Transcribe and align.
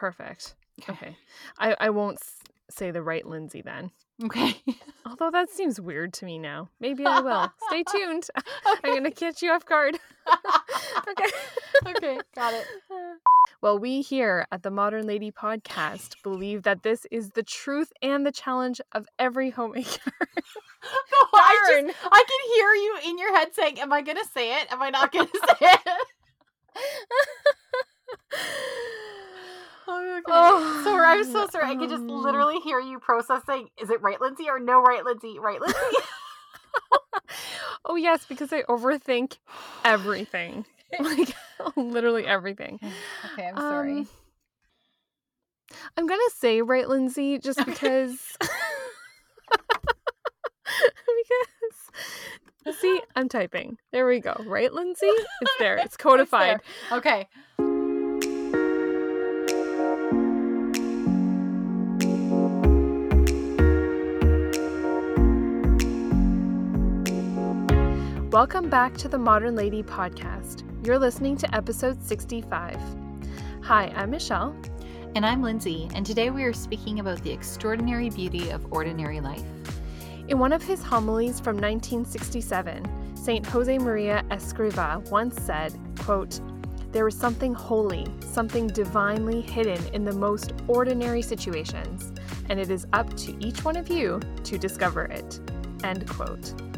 Perfect. 0.00 0.54
Okay. 0.88 1.14
I, 1.58 1.76
I 1.78 1.90
won't 1.90 2.16
s- 2.16 2.38
say 2.70 2.90
the 2.90 3.02
right 3.02 3.26
Lindsay 3.26 3.60
then. 3.60 3.90
Okay. 4.24 4.54
Although 5.06 5.30
that 5.30 5.50
seems 5.50 5.78
weird 5.78 6.14
to 6.14 6.24
me 6.24 6.38
now. 6.38 6.70
Maybe 6.80 7.04
I 7.04 7.20
will. 7.20 7.52
Stay 7.68 7.82
tuned. 7.92 8.26
I'm 8.64 8.80
going 8.92 9.04
to 9.04 9.10
catch 9.10 9.42
you 9.42 9.50
off 9.50 9.66
guard. 9.66 9.98
okay. 11.06 11.30
okay, 11.86 12.18
got 12.34 12.54
it. 12.54 12.64
Well, 13.60 13.78
we 13.78 14.00
here 14.00 14.46
at 14.50 14.62
the 14.62 14.70
Modern 14.70 15.06
Lady 15.06 15.30
podcast 15.30 16.14
believe 16.22 16.62
that 16.62 16.82
this 16.82 17.06
is 17.10 17.32
the 17.32 17.42
truth 17.42 17.92
and 18.00 18.24
the 18.24 18.32
challenge 18.32 18.80
of 18.92 19.06
every 19.18 19.50
homemaker. 19.50 20.12
No, 20.82 21.26
I 21.34 21.82
just 21.84 21.98
I 22.10 22.24
can 22.26 22.54
hear 22.54 22.72
you 22.72 22.98
in 23.10 23.18
your 23.18 23.36
head 23.36 23.54
saying, 23.54 23.78
"Am 23.80 23.92
I 23.92 24.00
gonna 24.00 24.24
say 24.32 24.56
it? 24.62 24.72
Am 24.72 24.80
I 24.80 24.88
not 24.88 25.12
gonna 25.12 25.28
say 25.28 25.56
it?" 25.60 25.80
Okay. 29.90 30.22
Oh, 30.28 30.82
so 30.84 30.98
I'm 30.98 31.24
so 31.24 31.48
sorry. 31.48 31.66
I 31.66 31.76
could 31.76 31.90
just 31.90 32.02
um, 32.02 32.08
literally 32.08 32.60
hear 32.60 32.80
you 32.80 32.98
processing. 32.98 33.68
Is 33.80 33.90
it 33.90 34.00
right, 34.02 34.20
Lindsay, 34.20 34.48
or 34.48 34.58
no, 34.58 34.80
right, 34.80 35.04
Lindsay? 35.04 35.38
Right, 35.38 35.60
Lindsay. 35.60 35.78
Oh, 37.84 37.96
yes, 37.96 38.24
because 38.28 38.52
I 38.52 38.62
overthink 38.62 39.38
everything. 39.84 40.64
like, 41.00 41.34
literally 41.76 42.26
everything. 42.26 42.78
okay, 43.32 43.48
I'm 43.48 43.56
sorry. 43.56 43.98
Um, 43.98 44.08
I'm 45.96 46.06
going 46.06 46.20
to 46.20 46.30
say 46.36 46.62
right, 46.62 46.88
Lindsay, 46.88 47.38
just 47.38 47.64
because. 47.64 48.36
because. 52.64 52.78
See, 52.80 53.00
I'm 53.16 53.28
typing. 53.28 53.78
There 53.92 54.06
we 54.06 54.20
go. 54.20 54.36
Right, 54.46 54.72
Lindsay? 54.72 55.06
It's 55.06 55.52
there. 55.58 55.78
It's 55.78 55.96
codified. 55.96 56.60
Okay. 56.92 57.26
Welcome 68.30 68.70
back 68.70 68.96
to 68.98 69.08
the 69.08 69.18
Modern 69.18 69.56
Lady 69.56 69.82
podcast. 69.82 70.62
You're 70.86 71.00
listening 71.00 71.36
to 71.38 71.52
episode 71.52 72.00
65. 72.00 72.78
Hi, 73.62 73.92
I'm 73.96 74.12
Michelle. 74.12 74.54
And 75.16 75.26
I'm 75.26 75.42
Lindsay, 75.42 75.88
and 75.96 76.06
today 76.06 76.30
we 76.30 76.44
are 76.44 76.52
speaking 76.52 77.00
about 77.00 77.20
the 77.24 77.32
extraordinary 77.32 78.08
beauty 78.08 78.50
of 78.50 78.72
ordinary 78.72 79.20
life. 79.20 79.42
In 80.28 80.38
one 80.38 80.52
of 80.52 80.62
his 80.62 80.80
homilies 80.80 81.40
from 81.40 81.56
1967, 81.56 83.16
St. 83.16 83.44
Jose 83.46 83.78
Maria 83.78 84.24
Escriva 84.30 85.10
once 85.10 85.42
said, 85.42 85.76
quote, 85.98 86.38
There 86.92 87.08
is 87.08 87.18
something 87.18 87.52
holy, 87.52 88.06
something 88.20 88.68
divinely 88.68 89.40
hidden 89.40 89.84
in 89.92 90.04
the 90.04 90.14
most 90.14 90.52
ordinary 90.68 91.22
situations, 91.22 92.12
and 92.48 92.60
it 92.60 92.70
is 92.70 92.86
up 92.92 93.12
to 93.16 93.36
each 93.44 93.64
one 93.64 93.76
of 93.76 93.88
you 93.88 94.20
to 94.44 94.56
discover 94.56 95.06
it. 95.06 95.40
End 95.82 96.08
quote. 96.08 96.69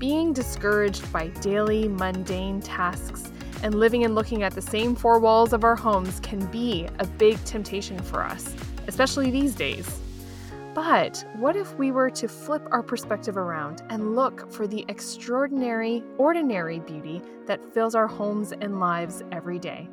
Being 0.00 0.32
discouraged 0.32 1.12
by 1.12 1.26
daily, 1.42 1.86
mundane 1.86 2.62
tasks 2.62 3.30
and 3.62 3.74
living 3.74 4.02
and 4.04 4.14
looking 4.14 4.42
at 4.42 4.54
the 4.54 4.62
same 4.62 4.96
four 4.96 5.18
walls 5.18 5.52
of 5.52 5.62
our 5.62 5.76
homes 5.76 6.20
can 6.20 6.46
be 6.46 6.88
a 7.00 7.06
big 7.06 7.36
temptation 7.44 7.98
for 7.98 8.24
us, 8.24 8.56
especially 8.86 9.30
these 9.30 9.54
days. 9.54 10.00
But 10.74 11.22
what 11.36 11.54
if 11.54 11.76
we 11.76 11.92
were 11.92 12.08
to 12.12 12.28
flip 12.28 12.66
our 12.70 12.82
perspective 12.82 13.36
around 13.36 13.82
and 13.90 14.16
look 14.16 14.50
for 14.50 14.66
the 14.66 14.86
extraordinary, 14.88 16.02
ordinary 16.16 16.78
beauty 16.78 17.20
that 17.44 17.62
fills 17.62 17.94
our 17.94 18.06
homes 18.06 18.52
and 18.52 18.80
lives 18.80 19.22
every 19.32 19.58
day? 19.58 19.86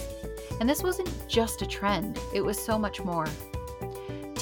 And 0.60 0.70
this 0.70 0.84
wasn't 0.84 1.10
just 1.28 1.64
a 1.64 1.66
trend, 1.66 2.20
it 2.32 2.42
was 2.42 2.64
so 2.64 2.78
much 2.78 3.04
more. 3.04 3.26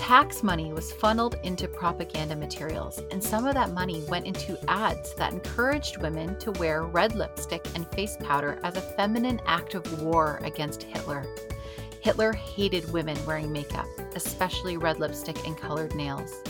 Tax 0.09 0.41
money 0.41 0.73
was 0.73 0.91
funneled 0.91 1.35
into 1.43 1.67
propaganda 1.67 2.35
materials, 2.35 2.99
and 3.11 3.23
some 3.23 3.45
of 3.45 3.53
that 3.53 3.73
money 3.73 4.03
went 4.07 4.25
into 4.25 4.57
ads 4.67 5.13
that 5.13 5.33
encouraged 5.33 5.97
women 5.97 6.35
to 6.39 6.49
wear 6.53 6.81
red 6.81 7.13
lipstick 7.13 7.63
and 7.75 7.87
face 7.89 8.17
powder 8.19 8.59
as 8.63 8.75
a 8.75 8.81
feminine 8.81 9.39
act 9.45 9.75
of 9.75 10.01
war 10.01 10.39
against 10.43 10.81
Hitler. 10.81 11.27
Hitler 12.01 12.33
hated 12.33 12.91
women 12.91 13.23
wearing 13.27 13.51
makeup, 13.51 13.85
especially 14.15 14.77
red 14.77 14.99
lipstick 14.99 15.45
and 15.45 15.55
colored 15.55 15.93
nails. 15.93 16.41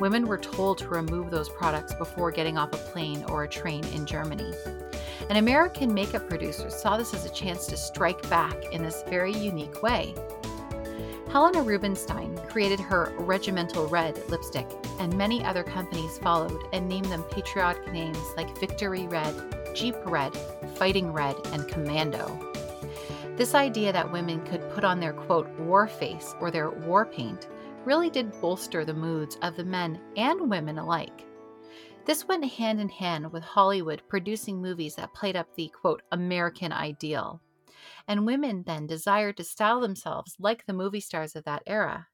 Women 0.00 0.26
were 0.26 0.36
told 0.36 0.78
to 0.78 0.88
remove 0.88 1.30
those 1.30 1.48
products 1.48 1.94
before 1.94 2.32
getting 2.32 2.58
off 2.58 2.72
a 2.72 2.90
plane 2.90 3.24
or 3.28 3.44
a 3.44 3.48
train 3.48 3.84
in 3.94 4.04
Germany. 4.04 4.52
And 5.28 5.38
American 5.38 5.94
makeup 5.94 6.28
producers 6.28 6.74
saw 6.74 6.96
this 6.96 7.14
as 7.14 7.24
a 7.24 7.32
chance 7.32 7.68
to 7.68 7.76
strike 7.76 8.28
back 8.28 8.72
in 8.72 8.82
this 8.82 9.04
very 9.08 9.32
unique 9.32 9.80
way. 9.80 10.12
Helena 11.30 11.62
Rubinstein 11.62 12.38
created 12.48 12.80
her 12.80 13.12
Regimental 13.18 13.86
Red 13.88 14.16
lipstick, 14.30 14.68
and 14.98 15.16
many 15.16 15.44
other 15.44 15.62
companies 15.62 16.18
followed 16.18 16.68
and 16.72 16.88
named 16.88 17.06
them 17.06 17.24
patriotic 17.24 17.92
names 17.92 18.18
like 18.36 18.58
Victory 18.58 19.06
Red, 19.08 19.34
Jeep 19.74 19.96
Red, 20.06 20.34
Fighting 20.76 21.12
Red, 21.12 21.36
and 21.52 21.68
Commando. 21.68 22.26
This 23.36 23.54
idea 23.54 23.92
that 23.92 24.10
women 24.10 24.44
could 24.46 24.70
put 24.70 24.84
on 24.84 24.98
their 24.98 25.12
quote 25.12 25.48
war 25.58 25.86
face 25.86 26.34
or 26.40 26.50
their 26.50 26.70
war 26.70 27.04
paint 27.04 27.48
really 27.84 28.08
did 28.08 28.40
bolster 28.40 28.84
the 28.84 28.94
moods 28.94 29.36
of 29.42 29.56
the 29.56 29.64
men 29.64 30.00
and 30.16 30.48
women 30.48 30.78
alike. 30.78 31.26
This 32.06 32.26
went 32.26 32.44
hand 32.44 32.80
in 32.80 32.88
hand 32.88 33.32
with 33.32 33.42
Hollywood 33.42 34.00
producing 34.08 34.62
movies 34.62 34.94
that 34.94 35.12
played 35.12 35.36
up 35.36 35.54
the 35.54 35.68
quote 35.68 36.02
American 36.12 36.72
ideal. 36.72 37.42
And 38.06 38.26
women 38.26 38.64
then 38.66 38.86
desired 38.86 39.36
to 39.36 39.44
style 39.44 39.80
themselves 39.80 40.36
like 40.38 40.66
the 40.66 40.72
movie 40.72 41.00
stars 41.00 41.36
of 41.36 41.44
that 41.44 41.62
era. 41.66 42.08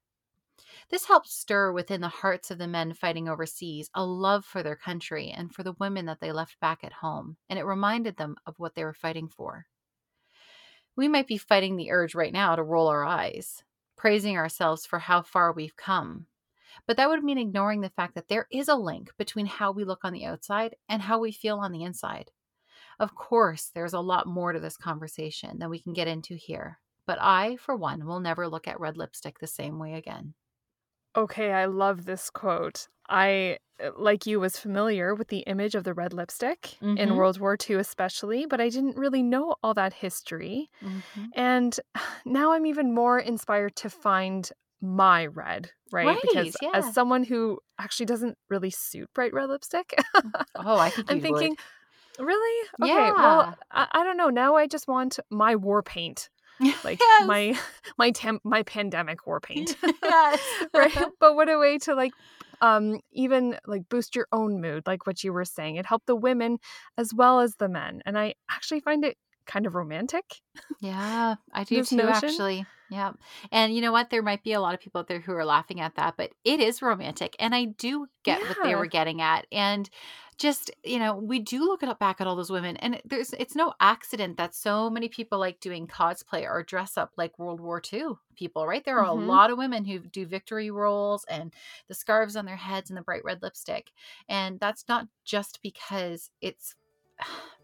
This 0.91 1.07
helped 1.07 1.29
stir 1.29 1.73
within 1.73 2.01
the 2.01 2.09
hearts 2.09 2.51
of 2.51 2.59
the 2.59 2.69
men 2.69 2.95
fighting 2.95 3.29
overseas 3.29 3.91
a 3.95 4.05
love 4.05 4.45
for 4.45 4.63
their 4.63 4.77
country 4.77 5.31
and 5.31 5.53
for 5.53 5.63
the 5.63 5.75
women 5.75 6.07
that 6.07 6.21
they 6.21 6.33
left 6.33 6.61
back 6.61 6.85
at 6.85 6.93
home, 6.93 7.37
and 7.49 7.59
it 7.59 7.65
reminded 7.65 8.17
them 8.17 8.37
of 8.47 8.59
what 8.59 8.75
they 8.75 8.85
were 8.85 8.95
fighting 8.95 9.29
for. 9.29 9.67
We 10.95 11.09
might 11.09 11.27
be 11.27 11.39
fighting 11.39 11.77
the 11.77 11.91
urge 11.91 12.15
right 12.15 12.33
now 12.33 12.55
to 12.55 12.63
roll 12.63 12.89
our 12.89 13.05
eyes, 13.05 13.65
praising 13.97 14.37
ourselves 14.37 14.85
for 14.85 14.99
how 14.99 15.23
far 15.23 15.53
we've 15.53 15.77
come. 15.77 16.27
But 16.87 16.97
that 16.97 17.09
would 17.09 17.25
mean 17.25 17.39
ignoring 17.39 17.81
the 17.81 17.91
fact 17.91 18.15
that 18.15 18.29
there 18.29 18.47
is 18.51 18.69
a 18.69 18.75
link 18.75 19.11
between 19.17 19.47
how 19.47 19.73
we 19.73 19.85
look 19.85 20.05
on 20.05 20.13
the 20.13 20.27
outside 20.27 20.77
and 20.89 21.03
how 21.03 21.19
we 21.19 21.33
feel 21.33 21.59
on 21.59 21.73
the 21.73 21.83
inside. 21.83 22.31
Of 23.03 23.15
course, 23.15 23.69
there's 23.69 23.93
a 23.93 24.01
lot 24.01 24.27
more 24.27 24.53
to 24.55 24.59
this 24.61 24.79
conversation 24.79 25.59
than 25.59 25.69
we 25.69 25.83
can 25.83 25.93
get 25.93 26.09
into 26.09 26.37
here, 26.37 26.81
but 27.07 27.19
I, 27.21 27.57
for 27.57 27.77
one, 27.77 28.07
will 28.07 28.21
never 28.21 28.49
look 28.49 28.67
at 28.67 28.81
red 28.81 28.97
lipstick 28.97 29.41
the 29.41 29.47
same 29.47 29.79
way 29.79 29.93
again. 29.93 30.35
Okay, 31.17 31.53
I 31.53 31.67
love 31.67 32.05
this 32.05 32.31
quote. 32.31 32.89
I, 33.09 33.59
uh, 33.83 33.91
like 33.97 34.27
you, 34.27 34.41
was 34.41 34.57
familiar 34.59 35.15
with 35.15 35.29
the 35.29 35.41
image 35.41 35.75
of 35.75 35.85
the 35.85 35.93
red 35.93 36.13
lipstick 36.15 36.79
in 36.97 37.15
Mhm. 37.15 37.17
World 37.17 37.39
War 37.39 37.57
II, 37.57 37.77
especially, 37.77 38.47
but 38.47 38.61
I 38.61 38.69
didn't 38.71 38.97
really 38.97 39.23
know 39.23 39.57
all 39.63 39.75
that 39.75 39.93
history. 39.93 40.71
Mhm. 40.81 41.33
And 41.35 41.79
now 42.27 42.53
I'm 42.53 42.67
even 42.67 42.95
more 42.95 43.19
inspired 43.21 43.77
to 43.79 43.91
find 43.91 44.51
my 44.83 45.27
red, 45.27 45.73
right? 45.93 46.21
Right, 46.23 46.23
Because 46.23 46.57
yeah. 46.61 46.75
as 46.75 46.89
someone 46.89 47.25
who 47.25 47.61
actually 47.79 48.07
doesn't 48.07 48.39
really 48.51 48.71
suit 48.71 49.11
bright 49.15 49.35
red 49.35 49.49
lipstick, 49.51 49.95
Oh, 50.57 50.79
I 50.79 50.91
think 50.91 51.09
I'm 51.09 51.21
thinking, 51.21 51.57
would. 51.57 51.59
Really? 52.19 52.69
Okay, 52.83 52.89
Yeah. 52.89 53.13
well, 53.13 53.55
I, 53.71 53.87
I 53.93 54.05
don't 54.05 54.17
know. 54.17 54.29
Now 54.31 54.57
I 54.57 54.67
just 54.67 54.89
want 54.89 55.19
my 55.31 55.57
war 55.57 55.83
paint, 55.83 56.29
like 56.85 57.01
Yes. 57.01 57.27
my 57.27 57.59
my 57.99 58.11
temp 58.11 58.43
my 58.45 58.63
pandemic 58.63 59.27
war 59.27 59.41
paint. 59.49 59.77
yes. 60.03 60.41
right 60.75 60.93
but 61.21 61.35
what 61.37 61.49
a 61.49 61.59
way 61.59 61.79
to 61.79 61.95
like 61.95 62.13
um 62.61 63.01
even 63.13 63.59
like 63.67 63.89
boost 63.89 64.15
your 64.15 64.27
own 64.33 64.61
mood 64.61 64.85
like 64.87 65.07
what 65.07 65.25
you 65.25 65.33
were 65.33 65.45
saying 65.45 65.77
it 65.77 65.87
helped 65.87 66.07
the 66.07 66.15
women 66.15 66.59
as 66.97 67.13
well 67.13 67.41
as 67.41 67.57
the 67.57 67.69
men 67.69 68.01
and 68.07 68.17
i 68.17 68.35
actually 68.51 68.79
find 68.81 69.05
it 69.05 69.17
kind 69.47 69.67
of 69.67 69.75
romantic 69.75 70.43
Yeah, 70.81 71.37
I 71.53 71.65
do 71.65 71.83
too, 71.83 71.97
notion? 71.99 72.31
actually. 72.31 72.67
Yeah. 72.89 73.13
And 73.51 73.75
you 73.75 73.81
know 73.81 73.93
what? 73.93 74.11
There 74.11 74.23
might 74.23 74.43
be 74.43 74.53
a 74.53 74.61
lot 74.61 74.75
of 74.75 74.81
people 74.81 74.99
out 75.01 75.09
there 75.09 75.21
who 75.21 75.33
are 75.33 75.47
laughing 75.47 75.81
at 75.81 75.95
that, 75.95 76.15
but 76.19 76.33
it 76.45 76.61
is 76.61 76.83
romantic. 76.83 77.35
And 77.39 77.55
I 77.55 77.65
do 77.65 78.07
get 78.23 78.41
what 78.47 78.59
they 78.63 78.75
were 78.75 78.87
getting 78.87 79.23
at. 79.23 79.47
And 79.51 79.89
just, 80.37 80.71
you 80.85 80.99
know, 80.99 81.17
we 81.17 81.39
do 81.39 81.61
look 81.65 81.83
it 81.83 81.99
back 81.99 82.21
at 82.21 82.27
all 82.27 82.37
those 82.37 82.51
women. 82.51 82.77
And 82.79 83.01
there's 83.07 83.33
it's 83.39 83.55
no 83.55 83.73
accident 83.81 84.37
that 84.37 84.55
so 84.55 84.91
many 84.91 85.09
people 85.09 85.39
like 85.39 85.59
doing 85.61 85.87
cosplay 85.87 86.45
or 86.45 86.63
dress 86.63 86.99
up 86.99 87.13
like 87.17 87.39
World 87.39 87.61
War 87.61 87.81
II 87.81 88.19
people, 88.37 88.67
right? 88.67 88.85
There 88.85 88.99
are 88.99 89.05
Mhm. 89.05 89.09
a 89.09 89.27
lot 89.27 89.51
of 89.51 89.57
women 89.57 89.87
who 89.87 90.01
do 90.01 90.27
victory 90.27 90.71
rolls 90.71 91.25
and 91.31 91.55
the 91.89 91.95
scarves 91.95 92.37
on 92.37 92.45
their 92.45 92.57
heads 92.57 92.91
and 92.91 92.97
the 92.99 93.03
bright 93.03 93.25
red 93.25 93.41
lipstick. 93.41 93.91
And 94.29 94.61
that's 94.61 94.85
not 94.87 95.07
just 95.25 95.61
because 95.63 96.31
it's 96.43 96.75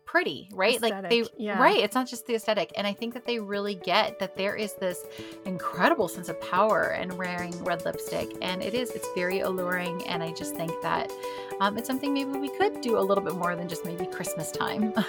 pretty, 0.08 0.48
right? 0.54 0.80
like 0.80 1.06
they 1.10 1.22
yeah. 1.36 1.60
right, 1.60 1.80
it's 1.80 1.94
not 1.94 2.08
just 2.08 2.26
the 2.26 2.34
aesthetic. 2.34 2.72
And 2.76 2.86
I 2.86 2.94
think 2.94 3.12
that 3.12 3.26
they 3.26 3.38
really 3.38 3.74
get 3.74 4.18
that 4.20 4.36
there 4.36 4.56
is 4.56 4.72
this 4.72 5.04
incredible 5.44 6.08
sense 6.08 6.30
of 6.30 6.40
power 6.40 6.96
in 6.98 7.14
wearing 7.18 7.52
red 7.62 7.84
lipstick. 7.84 8.30
And 8.40 8.62
it 8.62 8.72
is, 8.72 8.90
it's 8.92 9.06
very 9.14 9.40
alluring. 9.40 10.06
And 10.06 10.22
I 10.22 10.32
just 10.32 10.56
think 10.56 10.72
that 10.80 11.12
um, 11.60 11.76
it's 11.76 11.86
something 11.86 12.14
maybe 12.14 12.38
we 12.38 12.48
could 12.56 12.80
do 12.80 12.96
a 12.98 13.04
little 13.04 13.22
bit 13.22 13.34
more 13.34 13.54
than 13.54 13.68
just 13.68 13.84
maybe 13.84 14.06
Christmas 14.06 14.50
time. 14.50 14.94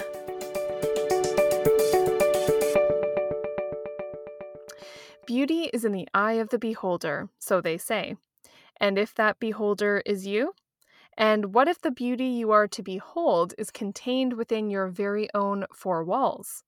beauty 5.26 5.70
is 5.72 5.86
in 5.86 5.92
the 5.92 6.08
eye 6.12 6.34
of 6.34 6.50
the 6.50 6.58
beholder 6.58 7.30
so 7.38 7.62
they 7.62 7.78
say 7.78 8.16
and 8.82 8.98
if 8.98 9.14
that 9.14 9.40
beholder 9.40 10.02
is 10.04 10.26
you 10.26 10.56
and 11.20 11.54
what 11.54 11.68
if 11.68 11.82
the 11.82 11.92
beauty 11.92 12.26
you 12.26 12.50
are 12.50 12.68
to 12.68 12.82
behold 12.82 13.54
is 13.60 13.70
contained 13.70 14.34
within 14.34 14.72
your 14.72 14.88
very 14.88 15.30
own 15.36 15.66
four 15.72 16.04
walls 16.04 16.64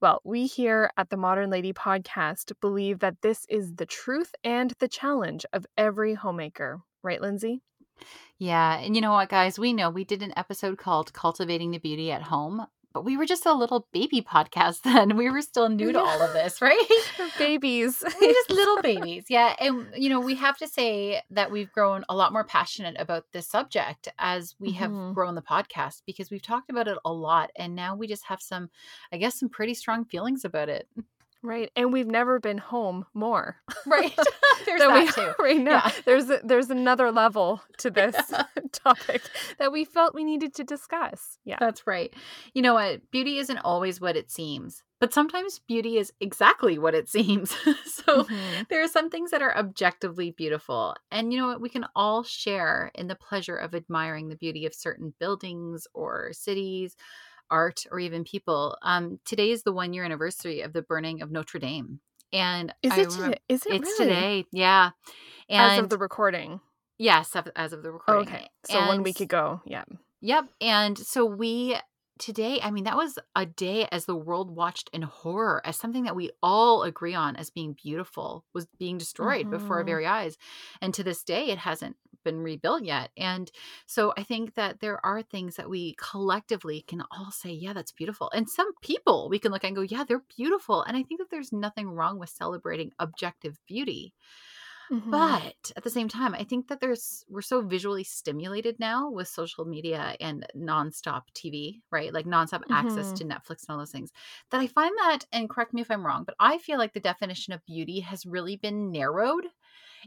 well, 0.00 0.20
we 0.22 0.46
here 0.46 0.90
at 0.98 1.08
the 1.08 1.16
Modern 1.16 1.48
Lady 1.48 1.72
podcast 1.72 2.52
believe 2.60 2.98
that 2.98 3.22
this 3.22 3.46
is 3.48 3.76
the 3.76 3.86
truth 3.86 4.34
and 4.44 4.72
the 4.78 4.88
challenge 4.88 5.46
of 5.54 5.64
every 5.78 6.12
homemaker. 6.12 6.82
Right, 7.02 7.22
Lindsay? 7.22 7.62
yeah. 8.38 8.78
And 8.78 8.94
you 8.94 9.00
know 9.00 9.12
what, 9.12 9.28
guys? 9.28 9.58
We 9.58 9.72
know 9.72 9.90
we 9.90 10.04
did 10.04 10.22
an 10.22 10.34
episode 10.36 10.78
called 10.78 11.12
Cultivating 11.12 11.70
the 11.70 11.78
Beauty 11.78 12.10
at 12.10 12.22
Home. 12.22 12.66
But 12.94 13.04
we 13.04 13.16
were 13.18 13.26
just 13.26 13.44
a 13.44 13.52
little 13.52 13.86
baby 13.92 14.22
podcast 14.22 14.82
then. 14.84 15.16
We 15.16 15.28
were 15.28 15.42
still 15.42 15.68
new 15.68 15.92
to 15.92 15.98
all 16.00 16.22
of 16.22 16.32
this, 16.38 16.62
right? 16.62 16.86
Babies. 17.38 18.02
we're 18.20 18.32
just 18.32 18.50
little 18.50 18.80
babies 18.80 19.24
yeah 19.28 19.54
and 19.58 19.86
you 19.96 20.08
know 20.08 20.20
we 20.20 20.34
have 20.36 20.56
to 20.58 20.68
say 20.68 21.20
that 21.30 21.50
we've 21.50 21.70
grown 21.72 22.04
a 22.08 22.14
lot 22.14 22.32
more 22.32 22.44
passionate 22.44 22.96
about 22.98 23.24
this 23.32 23.46
subject 23.48 24.08
as 24.18 24.54
we 24.60 24.72
have 24.72 24.90
Mhm. 24.90 25.14
grown 25.14 25.34
the 25.34 25.42
podcast 25.42 26.02
because 26.06 26.30
we've 26.30 26.42
talked 26.42 26.70
about 26.70 26.86
it 26.88 26.96
a 27.04 27.12
lot 27.12 27.50
and 27.56 27.74
now 27.74 27.94
we 27.96 28.06
just 28.06 28.24
have 28.26 28.40
some 28.40 28.70
i 29.12 29.16
guess 29.16 29.38
some 29.38 29.48
pretty 29.48 29.74
strong 29.74 30.04
feelings 30.04 30.44
about 30.44 30.68
it 30.68 30.88
right. 31.44 31.70
And 31.76 31.92
we've 31.92 32.06
never 32.08 32.40
been 32.40 32.58
home 32.58 33.06
more. 33.14 33.56
right 33.86 34.12
there's 34.66 34.80
that 34.80 35.12
too 35.14 35.42
right 35.42 35.60
now. 35.60 35.82
Yeah. 35.84 35.92
There's 36.04 36.30
a, 36.30 36.40
there's 36.42 36.70
another 36.70 37.12
level 37.12 37.60
to 37.78 37.90
this 37.98 38.16
topic 38.72 39.22
that 39.58 39.70
we 39.70 39.84
felt 39.84 40.14
we 40.14 40.24
needed 40.24 40.54
to 40.54 40.64
discuss. 40.64 41.38
Yeah. 41.44 41.56
that's 41.60 41.86
right 41.86 42.12
you 42.54 42.62
know 42.62 42.74
what 42.74 43.10
beauty 43.10 43.38
isn't 43.38 43.58
always 43.58 44.00
what 44.00 44.16
it 44.16 44.30
seems 44.30 44.82
but 45.00 45.12
sometimes 45.12 45.60
beauty 45.68 45.98
is 45.98 46.12
exactly 46.20 46.78
what 46.78 46.94
it 46.94 47.08
seems 47.08 47.50
so 47.84 48.24
Mhm. 48.24 48.68
there 48.68 48.82
are 48.82 48.88
some 48.88 49.10
things 49.10 49.30
that 49.30 49.42
are 49.42 49.56
objectively 49.56 50.30
beautiful. 50.30 50.94
And 51.10 51.32
you 51.32 51.38
know 51.38 51.48
what? 51.48 51.60
We 51.60 51.68
can 51.68 51.84
all 51.96 52.22
share 52.22 52.90
in 52.94 53.06
the 53.08 53.14
pleasure 53.16 53.56
of 53.56 53.74
admiring 53.74 54.28
the 54.28 54.36
beauty 54.36 54.66
of 54.66 54.74
certain 54.74 55.12
buildings 55.18 55.86
or 55.94 56.30
cities, 56.32 56.96
art, 57.50 57.84
or 57.90 57.98
even 57.98 58.24
people. 58.24 58.76
Um, 58.82 59.20
today 59.24 59.50
is 59.50 59.62
the 59.62 59.72
one 59.72 59.92
year 59.92 60.04
anniversary 60.04 60.60
of 60.62 60.72
the 60.72 60.82
burning 60.82 61.22
of 61.22 61.30
Notre 61.30 61.58
Dame. 61.58 62.00
And 62.32 62.74
Is 62.82 62.92
I 62.92 63.00
it 63.02 63.06
Is 63.48 63.66
it 63.66 63.72
It's 63.74 63.98
really? 64.00 64.08
today. 64.08 64.44
Yeah. 64.52 64.90
As 65.48 65.78
of 65.78 65.88
the 65.88 65.98
recording. 65.98 66.60
yes, 66.98 67.36
as 67.54 67.72
of 67.72 67.82
the 67.82 67.92
recording. 67.92 68.26
Okay. 68.28 68.48
So 68.66 68.86
one 68.86 69.02
week 69.02 69.20
ago. 69.20 69.60
Yeah. 69.64 69.84
Yep. 70.20 70.46
And 70.60 70.98
so 70.98 71.24
we 71.24 71.76
today, 72.18 72.60
I 72.62 72.70
mean, 72.70 72.84
that 72.84 72.96
was 72.96 73.18
a 73.34 73.44
day 73.44 73.88
as 73.90 74.06
the 74.06 74.14
world 74.16 74.48
watched 74.50 74.88
in 74.92 75.02
horror, 75.02 75.60
as 75.66 75.76
something 75.76 76.04
that 76.04 76.14
we 76.16 76.30
all 76.42 76.84
agree 76.84 77.14
on 77.14 77.34
as 77.36 77.50
being 77.50 77.72
beautiful 77.80 78.44
was 78.54 78.66
being 78.78 78.98
destroyed 78.98 79.50
before 79.50 79.78
our 79.78 79.82
Mhm. 79.82 79.86
very 79.86 80.06
eyes. 80.06 80.38
And 80.80 80.94
to 80.94 81.02
this 81.02 81.24
day, 81.24 81.46
it 81.50 81.58
hasn't 81.58 81.96
been 82.24 82.40
rebuilt 82.40 82.84
yet. 82.84 83.10
And 83.16 83.50
so 83.86 84.12
I 84.16 84.22
think 84.24 84.54
that 84.54 84.80
there 84.80 85.04
are 85.06 85.22
things 85.22 85.56
that 85.56 85.70
we 85.70 85.94
collectively 85.96 86.82
can 86.82 87.02
all 87.12 87.30
say, 87.30 87.52
yeah, 87.52 87.72
that's 87.72 87.92
beautiful. 87.92 88.30
And 88.34 88.48
some 88.50 88.72
people 88.82 89.28
we 89.28 89.38
can 89.38 89.52
look 89.52 89.64
at 89.64 89.68
and 89.68 89.76
go, 89.76 89.82
yeah, 89.82 90.04
they're 90.04 90.24
beautiful. 90.36 90.82
And 90.82 90.96
I 90.96 91.02
think 91.04 91.20
that 91.20 91.30
there's 91.30 91.52
nothing 91.52 91.88
wrong 91.90 92.18
with 92.18 92.30
celebrating 92.30 92.92
objective 92.98 93.60
beauty. 93.66 94.14
Mhm. 94.90 95.10
But 95.10 95.70
at 95.76 95.84
the 95.84 95.90
same 95.90 96.08
time, 96.08 96.34
I 96.34 96.42
think 96.44 96.66
that 96.68 96.80
there's 96.80 97.24
we're 97.28 97.42
so 97.42 97.60
visually 97.62 98.02
stimulated 98.02 98.80
now 98.80 99.08
with 99.08 99.28
social 99.28 99.64
media 99.64 100.16
and 100.20 100.44
nonstop 100.56 101.24
TV, 101.34 101.82
right? 101.92 102.12
Like 102.12 102.26
nonstop 102.26 102.62
access 102.70 103.12
Mhm. 103.12 103.14
to 103.14 103.24
Netflix 103.24 103.62
and 103.62 103.70
all 103.70 103.78
those 103.78 103.92
things. 103.92 104.12
That 104.50 104.60
I 104.60 104.66
find 104.66 104.96
that, 104.98 105.20
and 105.32 105.48
correct 105.48 105.72
me 105.72 105.82
if 105.82 105.90
I'm 105.90 106.04
wrong, 106.04 106.24
but 106.24 106.34
I 106.40 106.58
feel 106.58 106.78
like 106.78 106.94
the 106.94 107.00
definition 107.00 107.52
of 107.52 107.64
beauty 107.64 108.00
has 108.00 108.26
really 108.26 108.56
been 108.56 108.90
narrowed. 108.90 109.46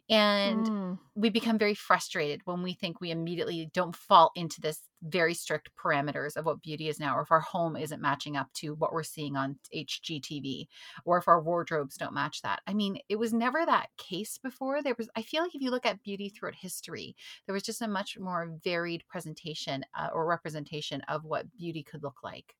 And 0.09 0.69
Mm. 0.69 0.99
we 1.15 1.29
become 1.31 1.57
very 1.57 1.73
frustrated 1.73 2.41
when 2.45 2.61
we 2.61 2.73
think 2.73 3.01
we 3.01 3.09
immediately 3.09 3.69
don't 3.73 3.95
fall 3.95 4.31
into 4.35 4.61
this 4.61 4.83
very 5.01 5.33
strict 5.33 5.71
parameters 5.75 6.35
of 6.37 6.45
what 6.45 6.61
beauty 6.61 6.89
is 6.89 6.99
now, 6.99 7.17
or 7.17 7.21
if 7.21 7.31
our 7.31 7.39
home 7.39 7.75
isn't 7.75 8.01
matching 8.01 8.37
up 8.37 8.51
to 8.53 8.75
what 8.75 8.93
we're 8.93 9.03
seeing 9.03 9.35
on 9.35 9.57
HGTV, 9.73 10.69
or 11.05 11.17
if 11.17 11.27
our 11.27 11.41
wardrobes 11.41 11.97
don't 11.97 12.13
match 12.13 12.41
that. 12.43 12.61
I 12.67 12.73
mean, 12.73 12.99
it 13.09 13.17
was 13.17 13.33
never 13.33 13.65
that 13.65 13.89
case 13.97 14.37
before. 14.37 14.81
There 14.83 14.95
was, 14.97 15.09
I 15.15 15.23
feel 15.23 15.41
like 15.41 15.55
if 15.55 15.61
you 15.61 15.71
look 15.71 15.85
at 15.87 16.03
beauty 16.03 16.29
throughout 16.29 16.55
history, 16.55 17.15
there 17.45 17.53
was 17.53 17.63
just 17.63 17.81
a 17.81 17.87
much 17.87 18.17
more 18.19 18.55
varied 18.63 19.03
presentation 19.07 19.83
uh, 19.97 20.09
or 20.13 20.27
representation 20.27 21.01
of 21.01 21.23
what 21.25 21.51
beauty 21.57 21.83
could 21.83 22.03
look 22.03 22.23
like. 22.23 22.55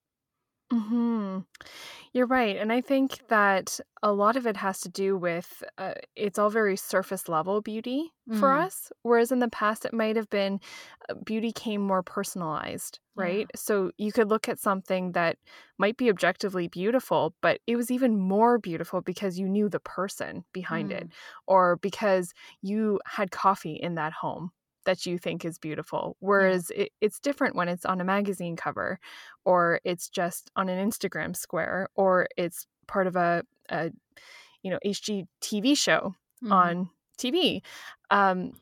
Hmm 0.71 1.39
You're 2.13 2.27
right. 2.27 2.57
And 2.57 2.73
I 2.73 2.81
think 2.81 3.19
that 3.29 3.79
a 4.03 4.13
lot 4.13 4.37
of 4.37 4.47
it 4.47 4.57
has 4.57 4.81
to 4.81 4.89
do 4.89 5.17
with 5.17 5.63
uh, 5.77 5.95
it's 6.15 6.39
all 6.39 6.49
very 6.49 6.77
surface 6.77 7.29
level 7.29 7.61
beauty 7.61 8.13
for 8.31 8.53
Mhm. 8.53 8.57
us. 8.57 8.91
Whereas 9.03 9.31
in 9.31 9.39
the 9.39 9.49
past, 9.49 9.85
it 9.85 9.93
might 9.93 10.15
have 10.17 10.29
been 10.29 10.59
uh, 11.09 11.15
beauty 11.25 11.51
came 11.53 11.81
more 11.81 12.03
personalized, 12.03 12.99
Yeah. 13.15 13.33
right? 13.33 13.49
So 13.55 13.91
you 13.97 14.11
could 14.13 14.29
look 14.29 14.49
at 14.49 14.59
something 14.59 15.13
that 15.13 15.37
might 15.79 15.97
be 15.97 16.09
objectively 16.09 16.67
beautiful, 16.69 17.35
but 17.41 17.61
it 17.67 17.75
was 17.77 17.91
even 17.91 18.19
more 18.19 18.59
beautiful 18.59 19.01
because 19.01 19.39
you 19.39 19.49
knew 19.49 19.69
the 19.69 19.79
person 19.81 20.45
behind 20.53 20.91
it 20.91 21.07
or 21.47 21.77
because 21.77 22.33
you 22.61 22.99
had 23.05 23.31
coffee 23.31 23.75
in 23.75 23.95
that 23.95 24.13
home 24.13 24.51
that 24.87 25.05
you 25.05 25.17
think 25.19 25.45
is 25.45 25.59
beautiful. 25.59 26.15
Whereas 26.19 26.71
it, 26.71 26.89
it's 27.01 27.19
different 27.19 27.55
when 27.55 27.67
it's 27.69 27.85
on 27.85 28.01
a 28.01 28.05
magazine 28.05 28.55
cover 28.55 28.99
or 29.45 29.79
it's 29.83 30.09
just 30.09 30.49
on 30.55 30.69
an 30.69 30.79
Instagram 30.89 31.35
square 31.35 31.87
or 31.95 32.27
it's 32.37 32.65
part 32.87 33.05
of 33.05 33.15
a, 33.15 33.43
a 33.69 33.91
you 34.63 34.71
know 34.71 34.79
HGTV 34.85 35.77
show 35.77 36.15
Mhm. 36.43 36.51
on 36.51 36.89
TV. 37.19 37.61
Um, 38.11 38.53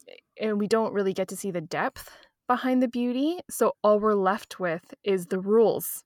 and 0.42 0.60
we 0.60 0.68
don't 0.68 0.94
really 0.94 1.14
get 1.14 1.28
to 1.30 1.36
see 1.38 1.52
the 1.52 1.62
depth 1.62 2.10
behind 2.48 2.82
the 2.82 2.88
beauty. 2.88 3.40
So 3.50 3.74
all 3.84 4.00
we're 4.00 4.14
left 4.32 4.60
with 4.60 4.94
is 5.04 5.28
the 5.28 5.40
rules 5.40 6.04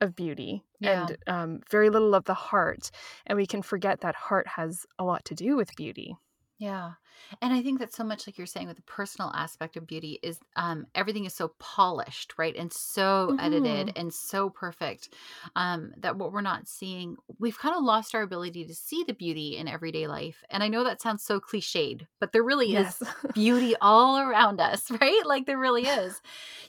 of 0.00 0.16
beauty 0.16 0.62
Yeah. 0.80 1.06
and 1.08 1.16
um, 1.26 1.60
very 1.70 1.90
little 1.90 2.14
of 2.14 2.24
the 2.24 2.34
heart. 2.34 2.90
And 3.26 3.36
we 3.36 3.46
can 3.46 3.60
forget 3.62 4.00
that 4.00 4.14
heart 4.14 4.46
has 4.48 4.86
a 4.98 5.04
lot 5.04 5.24
to 5.26 5.34
do 5.34 5.56
with 5.56 5.76
beauty. 5.76 6.16
Yeah. 6.60 6.92
And 7.40 7.54
I 7.54 7.62
think 7.62 7.78
that 7.78 7.94
so 7.94 8.04
much 8.04 8.26
like 8.26 8.36
you're 8.36 8.46
saying 8.46 8.66
with 8.68 8.76
the 8.76 8.82
personal 8.82 9.32
aspect 9.34 9.78
of 9.78 9.86
beauty 9.86 10.18
is 10.22 10.40
um 10.56 10.86
everything 10.94 11.24
is 11.24 11.34
so 11.34 11.48
polished, 11.58 12.34
right? 12.36 12.54
And 12.54 12.70
so 12.70 13.34
edited 13.38 13.90
hmm 13.90 13.96
and 13.96 14.12
so 14.12 14.50
perfect 14.50 15.14
um 15.56 15.94
that 15.96 16.16
what 16.16 16.32
we're 16.32 16.42
not 16.42 16.68
seeing, 16.68 17.16
we've 17.38 17.58
kind 17.58 17.74
of 17.74 17.82
lost 17.82 18.14
our 18.14 18.20
ability 18.20 18.66
to 18.66 18.74
see 18.74 19.04
the 19.04 19.14
beauty 19.14 19.56
in 19.56 19.68
everyday 19.68 20.06
life. 20.06 20.44
And 20.50 20.62
I 20.62 20.68
know 20.68 20.84
that 20.84 21.00
sounds 21.00 21.24
so 21.24 21.40
cliched, 21.40 22.06
but 22.20 22.32
there 22.32 22.44
really 22.44 22.74
is 22.74 22.94
Yes. 22.94 23.02
beauty 23.32 23.74
all 23.80 24.18
around 24.18 24.60
us, 24.60 24.90
right? 25.00 25.22
Like 25.24 25.46
there 25.46 25.58
really 25.58 25.86
is. 25.86 26.20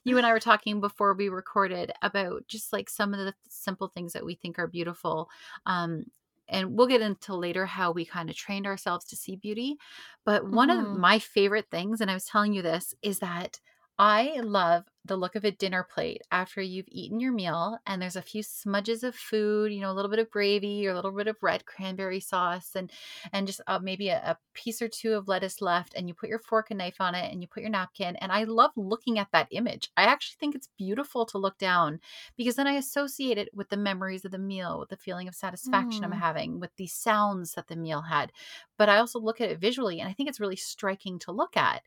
You 0.06 0.18
and 0.18 0.26
I 0.26 0.32
were 0.32 0.40
talking 0.40 0.80
before 0.80 1.14
we 1.14 1.30
recorded 1.30 1.92
about 2.02 2.48
just 2.48 2.72
like 2.72 2.90
some 2.90 3.14
of 3.14 3.20
the 3.20 3.34
simple 3.50 3.90
things 3.90 4.14
that 4.14 4.26
we 4.26 4.36
think 4.36 4.58
are 4.58 4.68
beautiful. 4.68 5.30
Um 5.66 6.06
and 6.52 6.78
we'll 6.78 6.88
get 6.88 7.02
into 7.02 7.36
later 7.36 7.66
how 7.66 7.92
we 7.92 8.06
kind 8.06 8.30
of 8.30 8.36
trained 8.36 8.68
ourselves 8.68 9.06
to 9.06 9.16
see 9.18 9.36
beauty 9.36 9.78
but 10.26 10.46
one 10.46 10.70
of 10.70 10.80
hmm 10.82 10.94
my 10.94 11.20
favorite 11.20 11.68
things, 11.72 12.02
and 12.02 12.12
I 12.12 12.14
was 12.14 12.26
telling 12.26 12.54
you 12.54 12.62
this, 12.62 12.94
is 13.02 13.20
that 13.20 13.60
I 14.04 14.40
love 14.40 14.86
the 15.06 15.16
look 15.16 15.36
of 15.36 15.44
a 15.46 15.52
dinner 15.52 15.84
plate 15.84 16.24
after 16.32 16.60
you've 16.60 16.88
eaten 16.88 17.20
your 17.20 17.32
meal 17.32 17.78
and 17.86 18.02
there's 18.02 18.16
a 18.16 18.22
few 18.22 18.42
smudges 18.42 19.04
of 19.04 19.16
food, 19.16 19.72
you 19.72 19.80
know, 19.80 19.92
a 19.92 19.94
little 19.94 20.10
bit 20.10 20.20
of 20.20 20.30
gravy 20.32 20.88
or 20.88 20.92
a 20.92 20.96
little 20.96 21.12
bit 21.12 21.28
of 21.28 21.38
red 21.42 21.66
cranberry 21.66 22.20
sauce 22.20 22.76
and 22.76 22.92
and 23.32 23.46
just 23.46 23.62
uh, 23.68 23.78
maybe 23.80 24.10
a, 24.10 24.18
a 24.18 24.38
piece 24.54 24.82
or 24.82 24.88
two 24.88 25.14
of 25.14 25.28
lettuce 25.28 25.62
left 25.62 25.94
and 25.96 26.08
you 26.08 26.16
put 26.16 26.30
your 26.30 26.40
fork 26.40 26.72
and 26.72 26.80
knife 26.80 27.00
on 27.00 27.14
it 27.14 27.32
and 27.32 27.44
you 27.44 27.48
put 27.48 27.62
your 27.62 27.70
napkin 27.70 28.16
and 28.16 28.32
I 28.32 28.44
love 28.46 28.72
looking 28.76 29.20
at 29.20 29.32
that 29.34 29.48
image. 29.52 29.92
I 29.96 30.04
actually 30.04 30.38
think 30.40 30.56
it's 30.56 30.70
beautiful 30.78 31.26
to 31.28 31.38
look 31.38 31.60
down 31.60 32.00
because 32.36 32.56
then 32.56 32.68
I 32.68 32.74
associate 32.74 33.38
it 33.38 33.50
with 33.54 33.70
the 33.70 33.78
memories 33.78 34.26
of 34.26 34.32
the 34.32 34.40
meal, 34.40 34.80
with 34.80 34.90
the 34.90 34.98
feeling 34.98 35.28
of 35.28 35.36
satisfaction 35.36 36.06
I'm 36.06 36.12
Mm. 36.12 36.20
having, 36.20 36.60
with 36.60 36.76
the 36.76 36.88
sounds 36.88 37.54
that 37.54 37.68
the 37.68 37.76
meal 37.76 38.02
had 38.02 38.32
but 38.78 38.90
I 38.90 38.98
also 38.98 39.20
look 39.20 39.40
at 39.42 39.52
it 39.52 39.60
visually 39.60 40.00
and 40.00 40.10
I 40.10 40.14
think 40.14 40.28
it's 40.28 40.40
really 40.40 40.56
striking 40.56 41.20
to 41.20 41.32
look 41.32 41.56
at. 41.56 41.84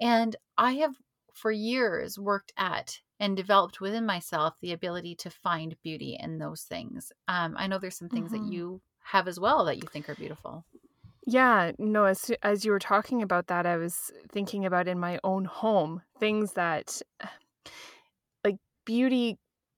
And 0.00 0.34
I 0.56 0.74
have 0.74 0.96
for 1.38 1.50
years 1.52 2.18
worked 2.18 2.52
at 2.56 3.00
and 3.20 3.36
developed 3.36 3.80
within 3.80 4.06
myself 4.06 4.56
the 4.60 4.72
ability 4.72 5.14
to 5.16 5.30
find 5.30 5.80
beauty 5.82 6.16
in 6.20 6.38
those 6.38 6.64
things. 6.64 7.12
Um, 7.28 7.56
I 7.56 7.66
know 7.66 7.78
there's 7.78 7.98
some 7.98 8.10
things 8.10 8.32
that 8.32 8.42
hmm 8.42 8.44
you 8.44 8.82
have 9.04 9.28
as 9.28 9.40
well 9.40 9.64
that 9.66 9.78
you 9.78 9.86
think 9.88 10.08
are 10.08 10.16
beautiful. 10.16 10.66
Yeah, 11.26 11.72
no, 11.78 12.04
as 12.04 12.30
as 12.42 12.64
you 12.64 12.70
were 12.72 12.78
talking 12.78 13.22
about 13.22 13.48
that, 13.48 13.66
I 13.66 13.76
was 13.76 14.10
thinking 14.30 14.64
about 14.64 14.88
in 14.88 14.98
my 14.98 15.18
own 15.24 15.44
home, 15.44 16.02
things 16.18 16.54
that 16.54 17.02
like 18.44 18.56
beauty 18.84 19.36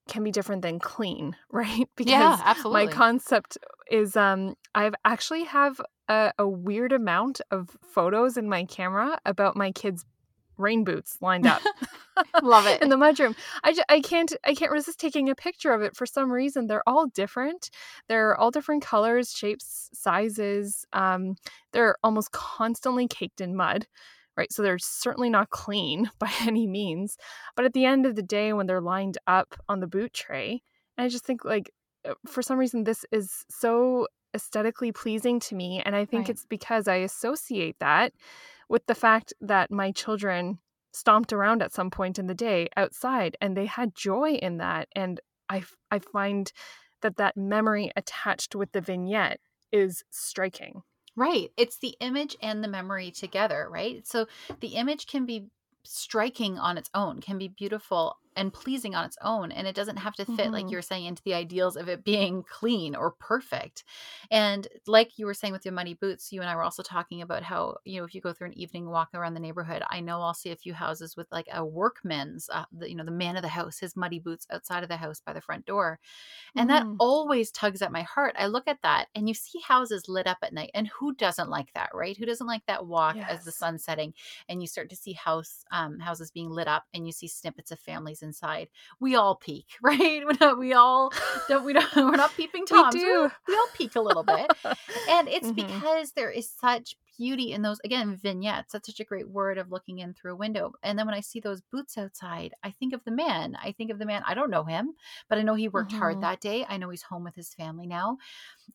can 0.08 0.24
be 0.24 0.30
different 0.30 0.62
than 0.62 0.78
clean, 0.78 1.36
right? 1.50 1.88
Yeah, 2.02 2.36
Because 2.36 2.42
my 2.70 2.86
concept 2.88 3.58
is 3.90 4.16
um 4.16 4.54
I've 4.74 4.94
actually 5.04 5.44
have 5.44 5.80
a, 6.08 6.32
a 6.38 6.48
weird 6.48 6.92
amount 6.92 7.40
of 7.50 7.76
photos 7.82 8.36
in 8.36 8.48
my 8.48 8.64
camera 8.64 9.18
about 9.26 9.56
my 9.56 9.72
kids' 9.72 10.04
rain 10.60 10.84
boots 10.84 11.16
lined 11.20 11.46
up 11.46 11.62
Love 12.42 12.66
it. 12.66 12.82
in 12.82 12.88
the 12.90 12.96
mudroom. 12.96 13.34
I, 13.64 13.72
ju- 13.72 13.82
I 13.88 14.00
can't 14.00 14.32
I 14.44 14.54
can't 14.54 14.70
resist 14.72 15.00
taking 15.00 15.28
a 15.30 15.34
picture 15.34 15.72
of 15.72 15.82
it 15.82 15.96
for 15.96 16.06
some 16.06 16.30
reason. 16.30 16.66
They're 16.66 16.86
all 16.88 17.06
different. 17.06 17.70
They're 18.08 18.36
all 18.36 18.50
different 18.50 18.82
colors, 18.84 19.32
shapes, 19.32 19.88
sizes. 19.92 20.84
Um, 20.92 21.36
they're 21.72 21.96
almost 22.02 22.32
constantly 22.32 23.08
caked 23.08 23.40
in 23.40 23.56
mud, 23.56 23.86
right? 24.36 24.52
So 24.52 24.62
they're 24.62 24.78
certainly 24.78 25.30
not 25.30 25.50
clean 25.50 26.10
by 26.18 26.30
any 26.42 26.66
means. 26.66 27.16
But 27.56 27.64
at 27.64 27.72
the 27.72 27.84
end 27.86 28.06
of 28.06 28.16
the 28.16 28.22
day, 28.22 28.52
when 28.52 28.66
they're 28.66 28.80
lined 28.80 29.18
up 29.26 29.54
on 29.68 29.80
the 29.80 29.86
boot 29.86 30.12
tray, 30.12 30.62
I 30.98 31.08
just 31.08 31.24
think 31.24 31.44
like 31.44 31.70
uh, 32.06 32.14
for 32.26 32.42
some 32.42 32.58
reason 32.58 32.84
this 32.84 33.04
is 33.12 33.44
so 33.48 34.06
aesthetically 34.34 34.92
pleasing 34.92 35.40
to 35.40 35.54
me, 35.56 35.82
and 35.84 35.96
I 35.96 36.04
think 36.04 36.22
Right. 36.22 36.30
it's 36.30 36.46
because 36.46 36.86
I 36.86 36.96
associate 36.96 37.76
that 37.80 38.12
with 38.70 38.86
the 38.86 38.94
fact 38.94 39.34
that 39.42 39.70
my 39.70 39.92
children 39.92 40.58
stomped 40.92 41.32
around 41.34 41.62
at 41.62 41.74
some 41.74 41.90
point 41.90 42.18
in 42.18 42.26
the 42.26 42.34
day 42.34 42.68
outside 42.76 43.36
and 43.42 43.54
they 43.54 43.66
had 43.66 43.94
joy 43.94 44.30
in 44.30 44.56
that 44.56 44.88
and 44.96 45.20
i 45.48 45.62
i 45.90 45.98
find 45.98 46.52
that 47.02 47.16
that 47.16 47.36
memory 47.36 47.90
attached 47.96 48.54
with 48.54 48.72
the 48.72 48.80
vignette 48.80 49.40
is 49.72 50.04
striking. 50.10 50.82
Right. 51.16 51.50
It's 51.56 51.78
the 51.78 51.94
image 52.00 52.36
and 52.42 52.62
the 52.62 52.68
memory 52.68 53.10
together, 53.10 53.68
right? 53.70 54.06
So 54.06 54.26
the 54.60 54.68
image 54.68 55.06
can 55.06 55.26
be 55.26 55.46
striking 55.84 56.58
on 56.58 56.78
its 56.78 56.90
own, 56.94 57.20
can 57.20 57.38
be 57.38 57.48
beautiful 57.48 58.16
and 58.40 58.52
pleasing 58.52 58.96
on 58.96 59.04
its 59.04 59.18
own. 59.22 59.52
And 59.52 59.68
it 59.68 59.76
doesn't 59.76 59.98
have 59.98 60.16
to 60.16 60.26
fit, 60.26 60.52
like 60.52 60.70
Mhm. 60.70 60.72
you 60.72 60.78
were 60.78 60.82
saying, 60.82 61.04
into 61.06 61.22
the 61.22 61.34
ideals 61.34 61.76
of 61.76 61.88
it 61.88 62.04
being 62.04 62.42
clean 62.42 62.96
or 62.96 63.12
perfect. 63.12 63.84
And 64.30 64.66
like 64.86 65.18
you 65.18 65.26
were 65.26 65.34
saying 65.34 65.52
with 65.52 65.64
your 65.64 65.74
muddy 65.74 65.94
boots, 65.94 66.32
you 66.32 66.40
and 66.40 66.50
I 66.50 66.56
were 66.56 66.62
also 66.64 66.82
talking 66.82 67.22
about 67.22 67.42
how, 67.42 67.76
you 67.84 67.98
know, 68.00 68.04
if 68.06 68.14
you 68.14 68.20
go 68.20 68.32
through 68.32 68.48
an 68.48 68.58
evening 68.58 68.88
walk 68.88 69.10
around 69.14 69.34
the 69.34 69.40
neighborhood, 69.40 69.82
I 69.88 70.00
know 70.00 70.20
I'll 70.20 70.34
see 70.34 70.50
a 70.50 70.56
few 70.56 70.74
houses 70.74 71.16
with 71.16 71.30
like 71.30 71.48
a 71.52 71.64
workman's, 71.64 72.48
uh, 72.50 72.64
the, 72.72 72.88
you 72.90 72.96
know, 72.96 73.04
the 73.04 73.10
man 73.10 73.36
of 73.36 73.42
the 73.42 73.48
house, 73.48 73.78
his 73.78 73.96
muddy 73.96 74.18
boots 74.18 74.46
outside 74.50 74.82
of 74.82 74.88
the 74.88 74.96
house 74.96 75.20
by 75.20 75.32
the 75.32 75.40
front 75.40 75.66
door. 75.66 76.00
And 76.56 76.70
that 76.70 76.86
Mhm. 76.86 77.00
always 77.00 77.50
tugs 77.50 77.82
at 77.82 77.92
my 77.92 78.02
heart. 78.02 78.34
I 78.38 78.46
look 78.46 78.68
at 78.68 78.82
that 78.82 79.08
and 79.14 79.28
you 79.28 79.34
see 79.34 79.60
houses 79.60 80.08
lit 80.08 80.26
up 80.26 80.38
at 80.42 80.52
night. 80.52 80.70
And 80.74 80.88
who 80.88 81.14
doesn't 81.14 81.48
like 81.50 81.72
that, 81.74 81.90
right? 81.94 82.16
Who 82.16 82.26
doesn't 82.26 82.46
like 82.46 82.66
that 82.66 82.86
walk 82.86 83.18
as 83.28 83.44
the 83.44 83.52
Yes. 83.52 83.52
sun's 83.52 83.84
setting 83.84 84.14
and 84.48 84.60
you 84.60 84.68
start 84.68 84.90
to 84.90 84.96
see 84.96 85.12
house 85.12 85.64
um, 85.70 85.98
houses 85.98 86.30
being 86.30 86.50
lit 86.50 86.68
up 86.68 86.86
and 86.94 87.06
you 87.06 87.12
see 87.12 87.28
snippets 87.28 87.70
of 87.70 87.80
families 87.80 88.22
inside. 88.30 88.68
We 89.00 89.16
all 89.16 89.34
peek, 89.34 89.66
right? 89.82 90.22
We 90.26 90.54
we 90.58 90.72
all 90.72 91.12
don't 91.48 91.64
we 91.64 91.72
don't 91.72 91.94
we're 91.96 92.16
not 92.24 92.34
peeping 92.36 92.62
We 92.62 92.66
toms. 92.66 92.94
We 92.94 93.04
all, 93.04 93.28
do. 93.28 93.34
we 93.48 93.54
all 93.54 93.68
peek 93.74 93.96
a 93.96 94.00
little 94.00 94.22
bit. 94.24 94.50
And 95.08 95.28
it's 95.36 95.50
Mhm. 95.50 95.56
because 95.56 96.12
there 96.12 96.30
is 96.30 96.48
such 96.50 96.96
beauty 97.20 97.52
in 97.52 97.60
those 97.60 97.78
again 97.84 98.16
vignettes. 98.16 98.72
That's 98.72 98.86
such 98.88 98.98
a 99.00 99.04
great 99.04 99.28
word 99.28 99.58
of 99.58 99.70
looking 99.70 99.98
in 99.98 100.14
through 100.14 100.32
a 100.32 100.36
window. 100.36 100.72
And 100.82 100.98
then 100.98 101.04
when 101.06 101.14
I 101.14 101.20
see 101.20 101.38
those 101.38 101.60
boots 101.60 101.98
outside, 101.98 102.54
I 102.64 102.70
think 102.70 102.94
of 102.94 103.04
the 103.04 103.10
man. 103.10 103.56
I 103.62 103.72
think 103.72 103.90
of 103.90 103.98
the 103.98 104.06
man. 104.06 104.22
I 104.26 104.32
don't 104.32 104.50
know 104.50 104.64
him, 104.64 104.94
but 105.28 105.36
I 105.36 105.42
know 105.42 105.54
he 105.54 105.68
worked 105.68 105.92
hard 105.92 106.16
Mhm. 106.16 106.20
that 106.22 106.40
day. 106.40 106.64
I 106.66 106.78
know 106.78 106.88
he's 106.88 107.02
home 107.02 107.24
with 107.24 107.34
his 107.34 107.52
family 107.52 107.86
now. 107.86 108.16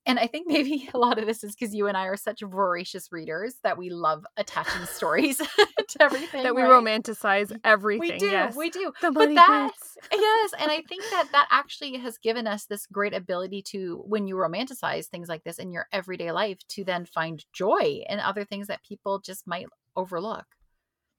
And 0.05 0.19
I 0.19 0.27
think 0.27 0.45
maybe 0.55 0.89
a 0.93 0.97
lot 0.97 1.17
of 1.17 1.25
this 1.25 1.43
is 1.43 1.55
because 1.55 1.73
you 1.73 1.87
and 1.87 1.97
I 1.97 2.05
are 2.05 2.17
such 2.17 2.41
voracious 2.41 3.11
readers 3.11 3.55
that 3.63 3.77
we 3.77 3.89
love 3.89 4.25
attaching 4.37 4.85
stories 4.85 5.37
to 5.87 6.03
everything. 6.03 6.43
That 6.43 6.53
we 6.55 6.61
right? 6.61 6.71
romanticize 6.71 7.49
We 7.51 7.57
everything. 7.63 8.19
do, 8.19 8.25
yes. 8.27 8.55
we 8.55 8.69
do. 8.69 8.91
the 9.01 9.11
But 9.11 9.13
muddy 9.13 9.35
that, 9.35 9.71
boots. 9.71 9.97
yes, 10.11 10.51
and 10.59 10.71
I 10.71 10.81
think 10.87 11.03
that 11.11 11.29
that 11.31 11.47
actually 11.49 11.97
has 11.97 12.17
given 12.19 12.45
us 12.45 12.65
this 12.65 12.85
great 12.85 13.13
ability 13.13 13.61
to, 13.73 14.03
when 14.05 14.27
you 14.27 14.35
romanticize 14.35 15.05
things 15.07 15.29
like 15.29 15.43
this 15.43 15.57
in 15.57 15.71
your 15.71 15.87
everyday 15.91 16.31
life, 16.31 16.59
to 16.69 16.83
then 16.83 17.05
find 17.05 17.43
joy 17.53 18.03
in 18.09 18.19
other 18.35 18.45
things 18.45 18.67
that 18.67 18.83
people 18.83 19.19
just 19.19 19.47
might 19.47 19.67
overlook. 19.95 20.45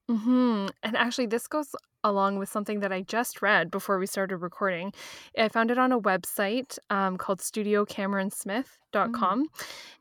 hmm 0.09 0.67
And 0.83 0.97
actually, 0.97 1.27
this 1.27 1.47
goes 1.49 1.75
along 2.05 2.39
with 2.39 2.49
something 2.49 2.81
that 2.81 2.93
I 2.93 3.03
just 3.03 3.43
read 3.43 3.71
before 3.71 3.99
we 3.99 4.07
started 4.07 4.37
recording. 4.37 4.93
I 5.37 5.49
found 5.49 5.71
it 5.73 5.79
on 5.79 5.91
a 5.91 6.01
website 6.01 6.79
um, 6.91 7.17
called 7.17 7.41
studiocameronsmith.com. 7.41 9.47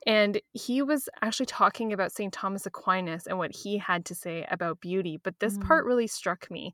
And 0.06 0.42
he 0.54 0.82
was 0.82 1.10
actually 1.22 1.48
talking 1.48 1.92
about 1.94 2.12
St. 2.12 2.32
Thomas 2.32 2.66
Aquinas 2.66 3.28
and 3.28 3.38
what 3.38 3.56
he 3.56 3.78
had 3.80 4.06
to 4.06 4.16
say 4.16 4.46
about 4.52 4.80
beauty. 4.80 5.20
But 5.24 5.40
this 5.40 5.58
Mm. 5.58 5.68
part 5.68 5.86
really 5.86 6.08
struck 6.08 6.50
me. 6.52 6.74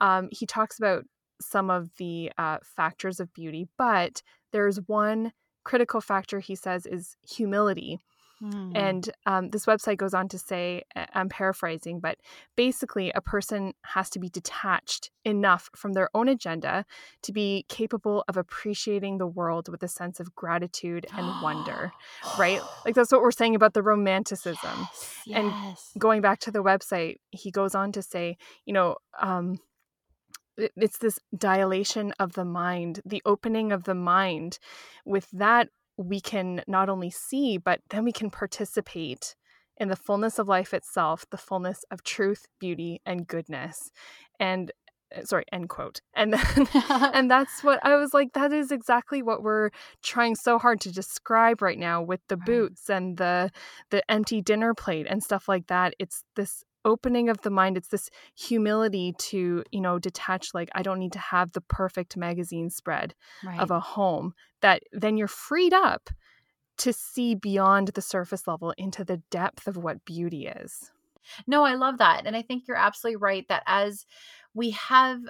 Um, 0.00 0.28
he 0.32 0.46
talks 0.46 0.78
about 0.78 1.04
some 1.40 1.70
of 1.70 1.90
the 1.98 2.30
uh, 2.38 2.58
factors 2.62 3.20
of 3.20 3.32
beauty, 3.32 3.66
but 3.78 4.22
there's 4.52 4.78
one 4.86 5.32
critical 5.64 6.00
factor 6.00 6.40
he 6.40 6.54
says 6.54 6.86
is 6.86 7.16
humility. 7.28 7.98
Mm. 8.42 8.72
And 8.74 9.10
um, 9.26 9.50
this 9.50 9.66
website 9.66 9.98
goes 9.98 10.14
on 10.14 10.28
to 10.28 10.38
say, 10.38 10.82
I'm 11.14 11.28
paraphrasing, 11.28 12.00
but 12.00 12.18
basically, 12.56 13.12
a 13.12 13.20
person 13.20 13.74
has 13.82 14.08
to 14.10 14.18
be 14.18 14.28
detached 14.28 15.10
enough 15.24 15.68
from 15.76 15.92
their 15.92 16.08
own 16.14 16.28
agenda 16.28 16.84
to 17.22 17.32
be 17.32 17.66
capable 17.68 18.24
of 18.28 18.36
appreciating 18.36 19.18
the 19.18 19.26
world 19.26 19.68
with 19.68 19.82
a 19.82 19.88
sense 19.88 20.20
of 20.20 20.34
gratitude 20.34 21.06
and 21.16 21.42
wonder, 21.42 21.92
right? 22.38 22.60
Like, 22.84 22.94
that's 22.94 23.12
what 23.12 23.20
we're 23.20 23.30
saying 23.30 23.54
about 23.54 23.74
the 23.74 23.82
romanticism. 23.82 24.88
Yes, 25.26 25.26
And. 25.26 25.52
Going 25.98 26.20
back 26.22 26.40
to 26.40 26.50
the 26.50 26.62
website, 26.62 27.16
he 27.30 27.50
goes 27.50 27.74
on 27.74 27.92
to 27.92 28.02
say, 28.02 28.36
you 28.64 28.72
know, 28.72 28.96
um, 29.20 29.58
it's 30.56 30.98
this 30.98 31.18
dilation 31.36 32.12
of 32.18 32.34
the 32.34 32.44
mind, 32.44 33.00
the 33.04 33.22
opening 33.24 33.72
of 33.72 33.84
the 33.84 33.94
mind. 33.94 34.58
With 35.04 35.28
that, 35.32 35.68
we 36.00 36.20
can 36.20 36.62
not 36.66 36.88
only 36.88 37.10
see, 37.10 37.58
but 37.58 37.80
then 37.90 38.04
we 38.04 38.12
can 38.12 38.30
participate 38.30 39.34
in 39.76 39.88
the 39.88 39.96
fullness 39.96 40.38
of 40.38 40.48
life 40.48 40.74
itself, 40.74 41.24
the 41.30 41.38
fullness 41.38 41.84
of 41.90 42.02
truth, 42.02 42.46
beauty, 42.58 43.00
and 43.06 43.26
goodness. 43.26 43.90
And 44.38 44.72
uh, 45.16 45.24
sorry, 45.24 45.44
end 45.52 45.68
quote. 45.68 46.00
And 46.14 46.32
then, 46.34 46.68
and 47.14 47.30
that's 47.30 47.62
what 47.64 47.80
I 47.84 47.96
was 47.96 48.14
like, 48.14 48.32
that 48.34 48.52
is 48.52 48.70
exactly 48.70 49.22
what 49.22 49.42
we're 49.42 49.70
trying 50.02 50.36
so 50.36 50.58
hard 50.58 50.80
to 50.82 50.92
describe 50.92 51.62
right 51.62 51.78
now 51.78 52.02
with 52.02 52.20
the 52.28 52.36
Right. 52.36 52.46
boots 52.46 52.88
and 52.90 53.16
the 53.16 53.50
the 53.90 54.02
empty 54.10 54.40
dinner 54.40 54.74
plate 54.74 55.06
and 55.08 55.22
stuff 55.22 55.48
like 55.48 55.66
that. 55.68 55.94
It's 55.98 56.24
this 56.36 56.64
opening 56.84 57.28
of 57.28 57.40
the 57.42 57.50
mind 57.50 57.76
it's 57.76 57.88
this 57.88 58.08
humility 58.34 59.14
to 59.18 59.62
you 59.70 59.80
know 59.80 59.98
detach 59.98 60.54
like 60.54 60.70
i 60.74 60.82
don't 60.82 60.98
need 60.98 61.12
to 61.12 61.18
have 61.18 61.52
the 61.52 61.60
perfect 61.60 62.16
magazine 62.16 62.70
spread 62.70 63.14
right. 63.44 63.60
of 63.60 63.70
a 63.70 63.80
home 63.80 64.32
that 64.62 64.82
then 64.92 65.16
you're 65.16 65.28
freed 65.28 65.74
up 65.74 66.10
to 66.80 66.94
see 66.94 67.34
beyond 67.34 67.88
the 67.88 68.00
surface 68.00 68.46
level 68.46 68.72
into 68.78 69.04
the 69.04 69.18
depth 69.30 69.66
of 69.66 69.76
what 69.76 70.04
beauty 70.06 70.46
is. 70.46 70.90
No, 71.46 71.62
I 71.62 71.74
love 71.74 71.98
that. 71.98 72.22
And 72.24 72.34
I 72.34 72.40
think 72.40 72.64
you're 72.66 72.76
absolutely 72.76 73.16
right 73.16 73.46
that 73.48 73.62
as 73.66 74.06
we 74.54 74.70
have 74.70 75.20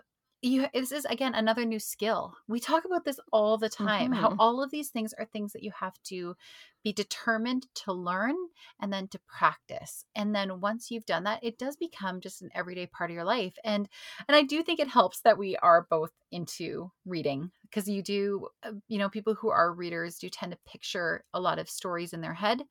you 0.42 0.66
this 0.72 0.92
is 0.92 1.04
again 1.04 1.34
another 1.34 1.64
new 1.64 1.78
skill. 1.78 2.34
We 2.48 2.60
talk 2.60 2.84
about 2.84 3.04
this 3.04 3.20
all 3.32 3.58
the 3.58 3.68
time. 3.68 4.12
How 4.12 4.28
Mhm. 4.28 4.38
all 4.38 4.62
of 4.62 4.70
these 4.70 4.90
things 4.90 5.12
are 5.14 5.24
things 5.26 5.52
that 5.52 5.62
you 5.62 5.70
have 5.72 6.02
to 6.04 6.36
be 6.82 6.92
determined 6.92 7.66
to 7.74 7.92
learn 7.92 8.36
and 8.80 8.92
then 8.92 9.08
to 9.08 9.18
practice. 9.20 10.04
And 10.14 10.34
then 10.34 10.60
once 10.60 10.90
you've 10.90 11.04
done 11.06 11.24
that, 11.24 11.44
it 11.44 11.58
does 11.58 11.76
become 11.76 12.20
just 12.20 12.40
an 12.42 12.50
everyday 12.54 12.86
part 12.86 13.10
of 13.10 13.14
your 13.14 13.24
life. 13.24 13.58
And 13.64 13.88
and 14.28 14.36
I 14.36 14.42
do 14.42 14.62
think 14.62 14.80
it 14.80 14.88
helps 14.88 15.20
that 15.22 15.38
we 15.38 15.56
are 15.58 15.86
both 15.90 16.12
into 16.30 16.90
reading 17.04 17.52
because 17.70 17.88
you 17.88 18.02
do 18.02 18.48
uh, 18.62 18.72
you 18.88 18.98
know 18.98 19.08
people 19.08 19.34
who 19.34 19.50
are 19.50 19.72
readers 19.72 20.18
do 20.18 20.28
tend 20.28 20.52
to 20.52 20.58
picture 20.66 21.24
a 21.34 21.40
lot 21.40 21.58
of 21.58 21.70
stories 21.70 22.12
in 22.12 22.20
their 22.20 22.34
head 22.34 22.62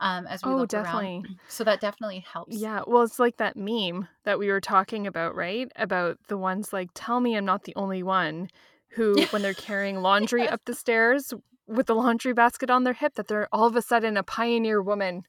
um, 0.00 0.26
as 0.26 0.44
we 0.44 0.54
Oh, 0.54 0.56
look 0.56 0.72
definitely. 0.72 1.26
around. 1.26 1.38
So 1.50 1.64
that 1.64 1.80
definitely 1.80 2.20
helps. 2.20 2.66
Yeah, 2.66 2.82
well, 2.86 3.02
it's 3.02 3.18
like 3.18 3.36
that 3.36 3.56
meme 3.56 4.08
that 4.24 4.38
we 4.38 4.48
were 4.48 4.60
talking 4.60 5.06
about, 5.06 5.34
right? 5.34 5.70
About 5.76 6.18
the 6.28 6.38
ones 6.38 6.72
like, 6.72 6.88
tell 6.94 7.20
me 7.20 7.36
I'm 7.36 7.44
not 7.44 7.64
the 7.64 7.74
only 7.76 8.02
one 8.02 8.48
who, 8.90 9.26
when 9.30 9.42
they're 9.42 9.54
carrying 9.54 9.96
laundry 10.00 10.48
Yes. 10.48 10.48
up 10.48 10.62
the 10.64 10.74
stairs 10.74 11.34
with 11.66 11.86
the 11.86 11.94
laundry 11.94 12.32
basket 12.32 12.70
on 12.70 12.84
their 12.84 12.94
hip, 12.94 13.14
that 13.16 13.28
they're 13.28 13.48
all 13.52 13.66
of 13.66 13.76
a 13.76 13.82
sudden 13.82 14.16
a 14.16 14.22
pioneer 14.22 14.80
woman, 14.80 15.24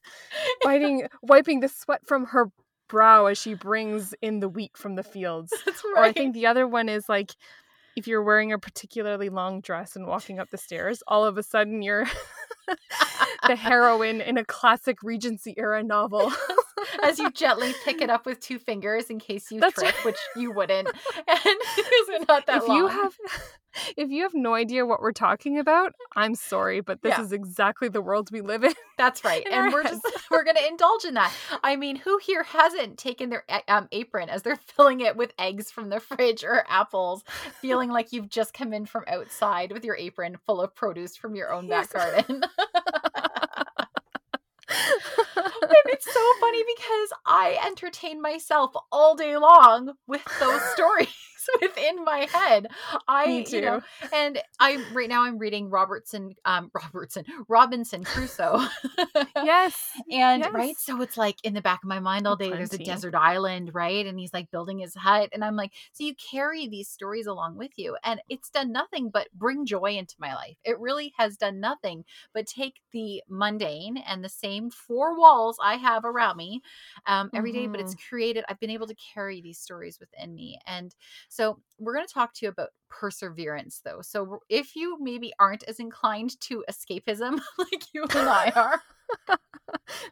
biting, 0.62 1.08
wiping 1.22 1.60
the 1.60 1.68
sweat 1.68 2.06
from 2.06 2.26
her 2.26 2.50
brow 2.88 3.26
as 3.26 3.38
she 3.38 3.54
brings 3.54 4.14
in 4.22 4.40
the 4.40 4.48
wheat 4.48 4.76
from 4.76 4.96
the 4.96 5.04
fields. 5.04 5.64
That's 5.64 5.84
Or 5.94 6.04
I 6.04 6.12
think 6.12 6.34
the 6.34 6.46
other 6.46 6.66
one 6.66 6.88
is 6.88 7.08
like, 7.08 7.32
if 8.00 8.08
you're 8.08 8.22
wearing 8.22 8.50
a 8.50 8.58
particularly 8.58 9.28
long 9.28 9.60
dress 9.60 9.94
and 9.94 10.06
walking 10.06 10.38
up 10.38 10.48
the 10.48 10.56
stairs, 10.56 11.02
all 11.06 11.26
of 11.26 11.36
a 11.36 11.42
sudden 11.42 11.82
you're 11.82 12.06
the 13.46 13.54
heroine 13.54 14.22
in 14.22 14.38
a 14.38 14.44
classic 14.44 15.02
Regency 15.02 15.54
era 15.58 15.82
novel. 15.82 16.32
as 17.02 17.18
you 17.18 17.30
gently 17.30 17.74
pick 17.84 18.00
it 18.00 18.10
up 18.10 18.26
with 18.26 18.40
two 18.40 18.58
fingers 18.58 19.10
in 19.10 19.18
case 19.18 19.50
you 19.50 19.60
That's 19.60 19.74
trip, 19.74 19.94
right. 19.94 20.04
which 20.04 20.18
you 20.36 20.52
wouldn't. 20.52 20.88
And 21.28 21.56
it's 21.76 22.28
not 22.28 22.46
that 22.46 22.62
if 22.62 22.68
long. 22.68 22.76
you 22.76 22.86
have 22.88 23.16
if 23.96 24.10
you 24.10 24.22
have 24.24 24.34
no 24.34 24.54
idea 24.54 24.84
what 24.84 25.00
we're 25.00 25.12
talking 25.12 25.58
about, 25.58 25.92
I'm 26.16 26.34
sorry, 26.34 26.80
but 26.80 27.02
this 27.02 27.16
Yeah. 27.16 27.22
is 27.24 27.32
exactly 27.32 27.88
the 27.88 28.00
world 28.02 28.28
we 28.32 28.40
live 28.40 28.64
in. 28.64 28.74
That's 28.98 29.24
right. 29.24 29.46
in 29.46 29.52
And 29.52 29.72
we're 29.72 29.84
just 29.84 30.02
we're 30.30 30.42
going 30.44 30.56
to 30.56 30.66
indulge 30.66 31.04
in 31.04 31.14
that. 31.14 31.32
I 31.62 31.76
mean, 31.76 31.96
who 31.96 32.18
here 32.18 32.42
hasn't 32.42 32.98
taken 32.98 33.30
their 33.30 33.44
um, 33.68 33.88
apron 33.92 34.28
as 34.28 34.42
they're 34.42 34.56
filling 34.56 35.00
it 35.00 35.16
with 35.16 35.32
eggs 35.38 35.70
from 35.70 35.88
the 35.88 36.00
fridge 36.00 36.42
or 36.44 36.64
apples, 36.68 37.22
feeling 37.60 37.90
like 37.90 38.12
you've 38.12 38.28
just 38.28 38.52
come 38.52 38.72
in 38.72 38.86
from 38.86 39.04
outside 39.06 39.72
with 39.72 39.84
your 39.84 39.96
apron 39.96 40.36
full 40.44 40.60
of 40.60 40.74
produce 40.74 41.16
from 41.16 41.34
your 41.36 41.52
own 41.52 41.66
Yes. 41.68 41.92
back 41.92 42.26
garden? 42.26 42.44
It's 45.92 46.12
so 46.12 46.32
funny 46.40 46.62
because 46.76 47.12
I 47.26 47.58
entertain 47.66 48.22
myself 48.22 48.72
all 48.92 49.14
day 49.16 49.36
long 49.36 49.94
with 50.06 50.22
those 50.38 50.62
stories 50.72 51.08
within 51.62 52.04
my 52.04 52.28
head. 52.32 52.66
I, 53.08 53.26
Me 53.26 53.44
you 53.46 53.60
know, 53.60 53.80
and 54.12 54.40
I 54.58 54.78
right 54.90 55.08
now 55.08 55.24
I'm 55.24 55.38
reading 55.38 55.70
Robertson, 55.70 56.34
um, 56.44 56.70
Robertson, 56.74 57.24
Robinson 57.48 58.04
Crusoe. 58.04 58.60
yes. 59.40 60.02
And 60.10 60.46
right, 60.52 60.78
so 60.78 61.00
it's 61.02 61.16
like 61.16 61.36
in 61.44 61.54
the 61.54 61.60
back 61.60 61.82
of 61.82 61.88
my 61.88 62.00
mind 62.00 62.26
all 62.26 62.36
day. 62.36 62.56
There's 62.56 62.72
a 62.72 62.78
desert 62.78 63.14
island, 63.14 63.70
right? 63.74 64.06
And 64.06 64.18
he's 64.18 64.32
like 64.32 64.50
building 64.50 64.78
his 64.78 64.94
hut, 64.94 65.30
and 65.32 65.44
I'm 65.44 65.56
like, 65.56 65.72
so 65.92 66.04
you 66.04 66.14
carry 66.14 66.68
these 66.68 66.88
stories 66.88 67.26
along 67.26 67.56
with 67.56 67.72
you, 67.76 67.96
and 68.04 68.20
it's 68.28 68.50
done 68.50 68.72
nothing 68.72 69.10
but 69.10 69.28
bring 69.32 69.66
joy 69.66 69.96
into 69.96 70.14
my 70.18 70.34
life. 70.34 70.56
It 70.64 70.78
really 70.78 71.12
has 71.16 71.36
done 71.36 71.60
nothing 71.60 72.04
but 72.34 72.46
take 72.46 72.80
the 72.92 73.22
mundane 73.28 73.96
and 73.98 74.24
the 74.24 74.28
same 74.28 74.70
four 74.70 75.18
walls 75.18 75.58
I 75.62 75.74
have 75.76 76.04
around 76.04 76.36
me 76.36 76.62
um, 77.06 77.30
every 77.34 77.52
day, 77.52 77.66
but 77.66 77.80
it's 77.80 77.94
Mm-hmm. 77.94 78.08
created. 78.08 78.44
I've 78.48 78.60
been 78.60 78.70
able 78.70 78.86
to 78.88 78.96
carry 79.14 79.40
these 79.40 79.58
stories 79.58 79.98
within 80.00 80.34
me, 80.34 80.58
and 80.66 80.94
so 81.32 81.58
we're 81.78 81.94
going 81.94 82.06
to 82.06 82.12
talk 82.12 82.34
to 82.34 82.44
you 82.46 82.50
about 82.50 82.70
perseverance, 82.90 83.80
though. 83.84 84.00
So 84.02 84.40
if 84.48 84.74
you 84.74 84.98
maybe 85.00 85.32
aren't 85.38 85.62
as 85.64 85.78
inclined 85.78 86.38
to 86.42 86.64
escapism 86.68 87.40
like 87.58 87.84
you 87.94 88.02
and 88.02 88.28
I 88.28 88.50
are. 88.56 88.82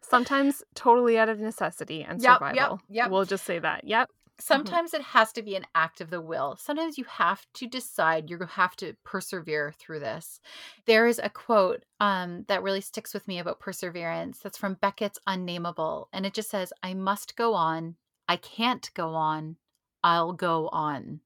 Sometimes 0.01 0.63
totally 0.75 1.19
out 1.19 1.29
of 1.29 1.41
necessity 1.41 2.03
and 2.03 2.23
Yep, 2.23 2.41
yep, 2.41 2.55
survival. 2.55 2.81
yep. 2.89 3.11
We'll 3.11 3.25
just 3.25 3.45
say 3.45 3.59
that. 3.59 3.85
Yep. 3.85 4.11
sometimes 4.41 4.95
it 4.95 5.03
has 5.03 5.33
to 5.33 5.43
be 5.43 5.57
an 5.57 5.67
act 5.75 6.01
of 6.01 6.11
the 6.11 6.21
will. 6.21 6.57
Sometimes 6.57 6.97
you 6.97 7.05
have 7.05 7.45
to 7.55 7.67
decide, 7.67 8.31
you 8.31 8.39
have 8.49 8.77
to 8.77 8.95
persevere 9.05 9.73
through 9.77 9.99
this. 9.99 10.41
There 10.87 11.09
is 11.09 11.21
a 11.23 11.29
quote 11.29 11.85
um, 11.99 12.45
that 12.47 12.63
really 12.63 12.81
sticks 12.81 13.13
with 13.13 13.27
me 13.27 13.41
about 13.41 13.59
perseverance 13.59 14.39
that's 14.39 14.57
from 14.59 14.77
Beckett's 14.77 15.19
Unnamable. 15.27 16.07
And 16.13 16.25
it 16.25 16.35
just 16.35 16.51
says, 16.51 16.73
I 16.85 16.95
must 16.95 17.35
go 17.37 17.55
on. 17.55 17.97
I 18.29 18.37
can't 18.37 18.89
go 18.95 19.15
on. 19.15 19.57
I'll 20.03 20.33
go 20.33 20.69
on. 20.69 21.21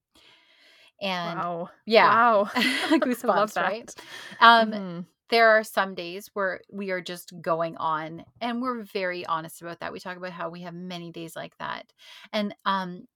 And 1.01 1.45
wow. 1.45 1.71
yeah, 1.87 2.19
Wow. 2.19 2.51
goosebumps, 3.05 3.61
right? 3.61 3.95
Um, 4.41 4.75
Mhm. 4.75 5.07
there 5.31 5.51
are 5.51 5.65
some 5.65 5.95
days 5.95 6.31
where 6.35 6.61
we 6.73 6.91
are 6.91 7.01
just 7.01 7.33
going 7.41 7.77
on 7.79 8.25
and 8.41 8.63
we're 8.63 8.83
very 8.83 9.25
honest 9.27 9.63
about 9.63 9.81
that 9.81 9.93
we 9.93 9.99
talk 9.99 10.17
about 10.17 10.33
how 10.33 10.51
we 10.51 10.61
have 10.63 10.75
many 10.75 11.11
days 11.11 11.35
like 11.35 11.57
that 11.59 11.93
and 12.33 12.55
um 12.67 13.07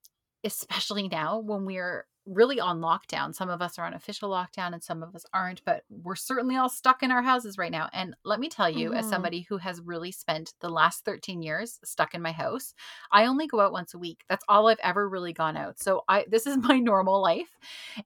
especially 0.45 1.09
now 1.09 1.39
when 1.41 1.65
we're 1.67 2.07
really 2.27 2.61
on 2.61 2.81
lockdown. 2.81 3.35
Some 3.35 3.49
of 3.49 3.63
us 3.63 3.79
are 3.79 3.87
on 3.87 3.95
official 3.95 4.31
lockdown 4.31 4.73
and 4.75 4.83
some 4.83 5.03
of 5.03 5.15
us 5.15 5.25
aren't 5.33 5.65
but 5.65 5.85
we're 5.89 6.17
certainly 6.17 6.57
all 6.57 6.69
stuck 6.69 7.03
in 7.03 7.11
our 7.13 7.23
houses 7.23 7.57
right 7.59 7.71
now. 7.73 7.89
And 7.93 8.15
let 8.25 8.41
me 8.41 8.49
tell 8.49 8.69
you 8.69 8.93
as 8.93 9.07
Mhm. 9.07 9.09
somebody 9.09 9.43
who 9.49 9.59
has 9.59 9.81
really 9.81 10.13
spent 10.13 10.55
the 10.61 10.69
last 10.69 11.05
13 11.05 11.43
years 11.43 11.79
stuck 11.85 12.15
in 12.15 12.23
my 12.23 12.33
house 12.33 12.75
i 13.13 13.27
only 13.27 13.47
go 13.47 13.61
out 13.61 13.73
once 13.73 13.95
a 13.95 13.99
week. 13.99 14.25
That's 14.29 14.45
all 14.49 14.69
i've 14.69 14.79
ever 14.83 15.09
really 15.09 15.33
gone 15.33 15.57
out. 15.57 15.79
So 15.79 16.03
i 16.09 16.25
this 16.29 16.47
is 16.47 16.57
my 16.71 16.79
normal 16.79 17.21
life. 17.23 17.57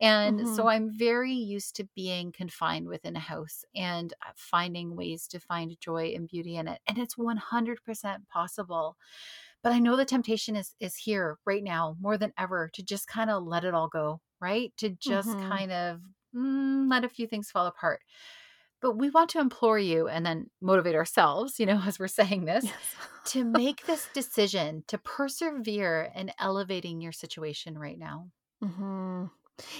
And 0.01 0.49
so 0.49 0.69
i'm 0.69 0.91
very 0.91 1.33
used 1.33 1.77
to 1.77 1.85
being 1.95 2.33
confined 2.33 2.89
within 2.89 3.17
a 3.17 3.21
house 3.21 3.65
and 3.75 4.13
uh, 4.27 4.31
finding 4.37 4.97
ways 4.97 5.27
to 5.29 5.41
find 5.41 5.79
joy 5.81 6.13
and 6.15 6.29
beauty 6.29 6.57
in 6.57 6.69
it. 6.69 6.81
And 6.87 6.99
it's 6.99 7.17
100% 7.19 8.29
possible 8.29 8.97
but 9.63 9.73
i 9.73 9.79
know 9.79 9.97
the 9.97 10.05
temptation 10.05 10.57
is 10.57 10.75
is 10.81 10.97
here 10.97 11.39
right 11.47 11.65
now 11.65 11.97
more 12.01 12.19
than 12.19 12.33
ever 12.39 12.71
to 12.75 12.83
just 12.83 13.07
kind 13.09 13.31
of 13.31 13.43
let 13.45 13.65
it 13.65 13.75
all 13.75 13.89
go 13.89 14.21
right 14.41 14.73
to 14.77 14.91
just 14.91 15.37
Mhm. 15.37 15.39
kind 15.39 15.73
of 15.73 16.01
mm, 16.35 16.91
let 16.91 17.05
a 17.05 17.09
few 17.09 17.27
things 17.27 17.51
fall 17.51 17.67
apart 17.67 18.03
but 18.81 18.93
we 18.97 19.11
want 19.11 19.31
to 19.31 19.41
implore 19.41 19.79
you 19.79 20.09
and 20.09 20.25
then 20.27 20.51
motivate 20.61 20.95
ourselves 20.95 21.59
you 21.61 21.67
know 21.67 21.81
as 21.87 21.99
we're 21.99 22.09
saying 22.09 22.45
this 22.45 22.73
Yes. 22.73 22.97
to 23.25 23.45
make 23.45 23.85
this 23.87 24.09
decision 24.09 24.85
to 24.89 24.99
persevere 24.99 26.11
in 26.15 26.33
elevating 26.39 27.01
your 27.01 27.13
situation 27.13 27.79
right 27.79 27.99
now 27.99 28.31
hmm 28.63 29.27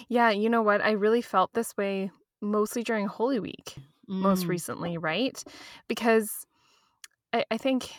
Yeah, 0.09 0.31
you 0.31 0.51
know 0.51 0.63
what? 0.63 0.81
I 0.83 0.93
really 0.93 1.23
felt 1.23 1.53
this 1.55 1.77
way 1.77 2.11
mostly 2.43 2.83
during 2.85 3.07
Holy 3.07 3.41
Week, 3.41 3.77
most 4.21 4.49
Mm, 4.49 4.51
recently, 4.51 4.99
right? 4.99 5.43
Because 5.89 6.47
I, 7.33 7.45
I 7.51 7.59
think 7.59 7.93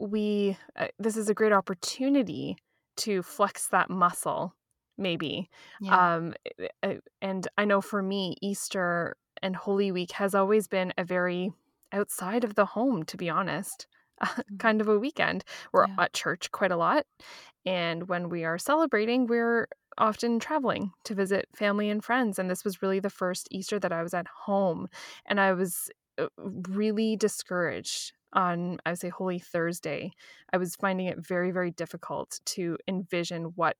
we, 0.00 0.56
uh, 0.76 0.88
this 0.98 1.16
is 1.16 1.28
a 1.28 1.34
great 1.34 1.52
opportunity 1.52 2.56
to 2.98 3.22
flex 3.22 3.68
that 3.68 3.90
muscle, 3.90 4.54
maybe. 4.98 5.50
yeah 5.78 6.00
Um, 6.00 6.34
eh, 6.58 6.68
eh, 6.82 6.98
and 7.22 7.46
I 7.58 7.64
know 7.64 7.80
for 7.80 8.02
me, 8.02 8.36
Easter 8.42 9.16
and 9.42 9.56
Holy 9.56 9.92
Week 9.92 10.12
has 10.12 10.34
always 10.34 10.68
been 10.68 10.92
a 10.98 11.04
very 11.04 11.52
outside 11.92 12.44
of 12.44 12.54
the 12.56 12.66
home, 12.66 13.04
to 13.04 13.16
be 13.16 13.30
honest, 13.30 13.86
kind 14.58 14.80
of 14.80 14.88
a 14.88 14.98
weekend. 14.98 15.44
We're 15.72 15.86
Yeah. 15.86 15.98
at 15.98 16.12
church 16.12 16.50
quite 16.52 16.72
a 16.72 16.76
lot. 16.76 17.06
And 17.66 18.08
when 18.08 18.28
we 18.28 18.44
are 18.44 18.58
celebrating, 18.58 19.26
we're 19.26 19.68
often 19.98 20.38
traveling 20.38 20.92
to 21.04 21.14
visit 21.14 21.48
family 21.54 21.90
and 21.90 22.02
friends. 22.02 22.38
And 22.38 22.50
this 22.50 22.64
was 22.64 22.82
really 22.82 23.00
the 23.00 23.10
first 23.10 23.48
Easter 23.50 23.78
that 23.80 23.92
I 23.92 24.02
was 24.02 24.14
at 24.14 24.26
home. 24.28 24.88
And 25.26 25.40
I 25.40 25.52
was 25.52 25.90
uh, 26.18 26.28
really 26.38 27.16
discouraged 27.16 28.12
on, 28.32 28.78
I 28.84 28.90
would 28.90 28.98
say, 28.98 29.08
Holy 29.08 29.38
Thursday. 29.38 30.12
I 30.52 30.56
was 30.56 30.76
finding 30.76 31.06
it 31.06 31.18
very, 31.18 31.50
very 31.50 31.70
difficult 31.70 32.40
to 32.46 32.76
envision 32.88 33.52
what 33.56 33.76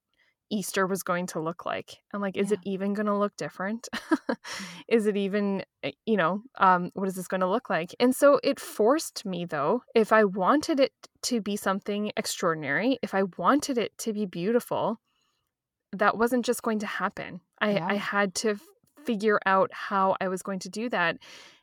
Easter 0.50 0.86
was 0.86 1.02
going 1.02 1.26
to 1.28 1.40
look 1.40 1.64
like. 1.64 1.98
I'm 2.12 2.20
like, 2.20 2.36
is 2.36 2.50
it 2.50 2.58
even 2.64 2.92
going 2.92 3.06
to 3.06 3.16
look 3.16 3.36
different? 3.36 3.88
is 4.88 5.06
it 5.06 5.16
even, 5.16 5.62
uh, 5.84 5.90
you 6.06 6.16
know, 6.16 6.42
um, 6.58 6.90
what 6.94 7.06
is 7.06 7.14
this 7.14 7.28
going 7.28 7.40
to 7.40 7.48
look 7.48 7.70
like? 7.70 7.94
And 8.00 8.14
so 8.14 8.40
it 8.42 8.58
forced 8.58 9.24
me, 9.24 9.44
though, 9.44 9.84
if 9.94 10.12
I 10.12 10.24
wanted 10.24 10.80
it 10.80 10.92
to 11.22 11.40
be 11.40 11.54
something 11.54 12.10
extraordinary, 12.16 12.98
if 13.00 13.14
I 13.14 13.22
wanted 13.38 13.78
it 13.78 13.96
to 13.98 14.12
be 14.12 14.26
beautiful, 14.26 15.00
that 15.92 16.18
wasn't 16.18 16.44
just 16.44 16.62
going 16.62 16.80
to 16.80 16.86
happen. 16.86 17.40
I, 17.60 17.74
Yeah. 17.74 17.86
I 17.86 17.94
had 17.94 18.34
to 18.36 18.56
figure 19.04 19.38
out 19.46 19.70
how 19.72 20.16
I 20.20 20.28
was 20.28 20.42
going 20.42 20.58
to 20.60 20.68
do 20.68 20.88
that. 20.88 21.18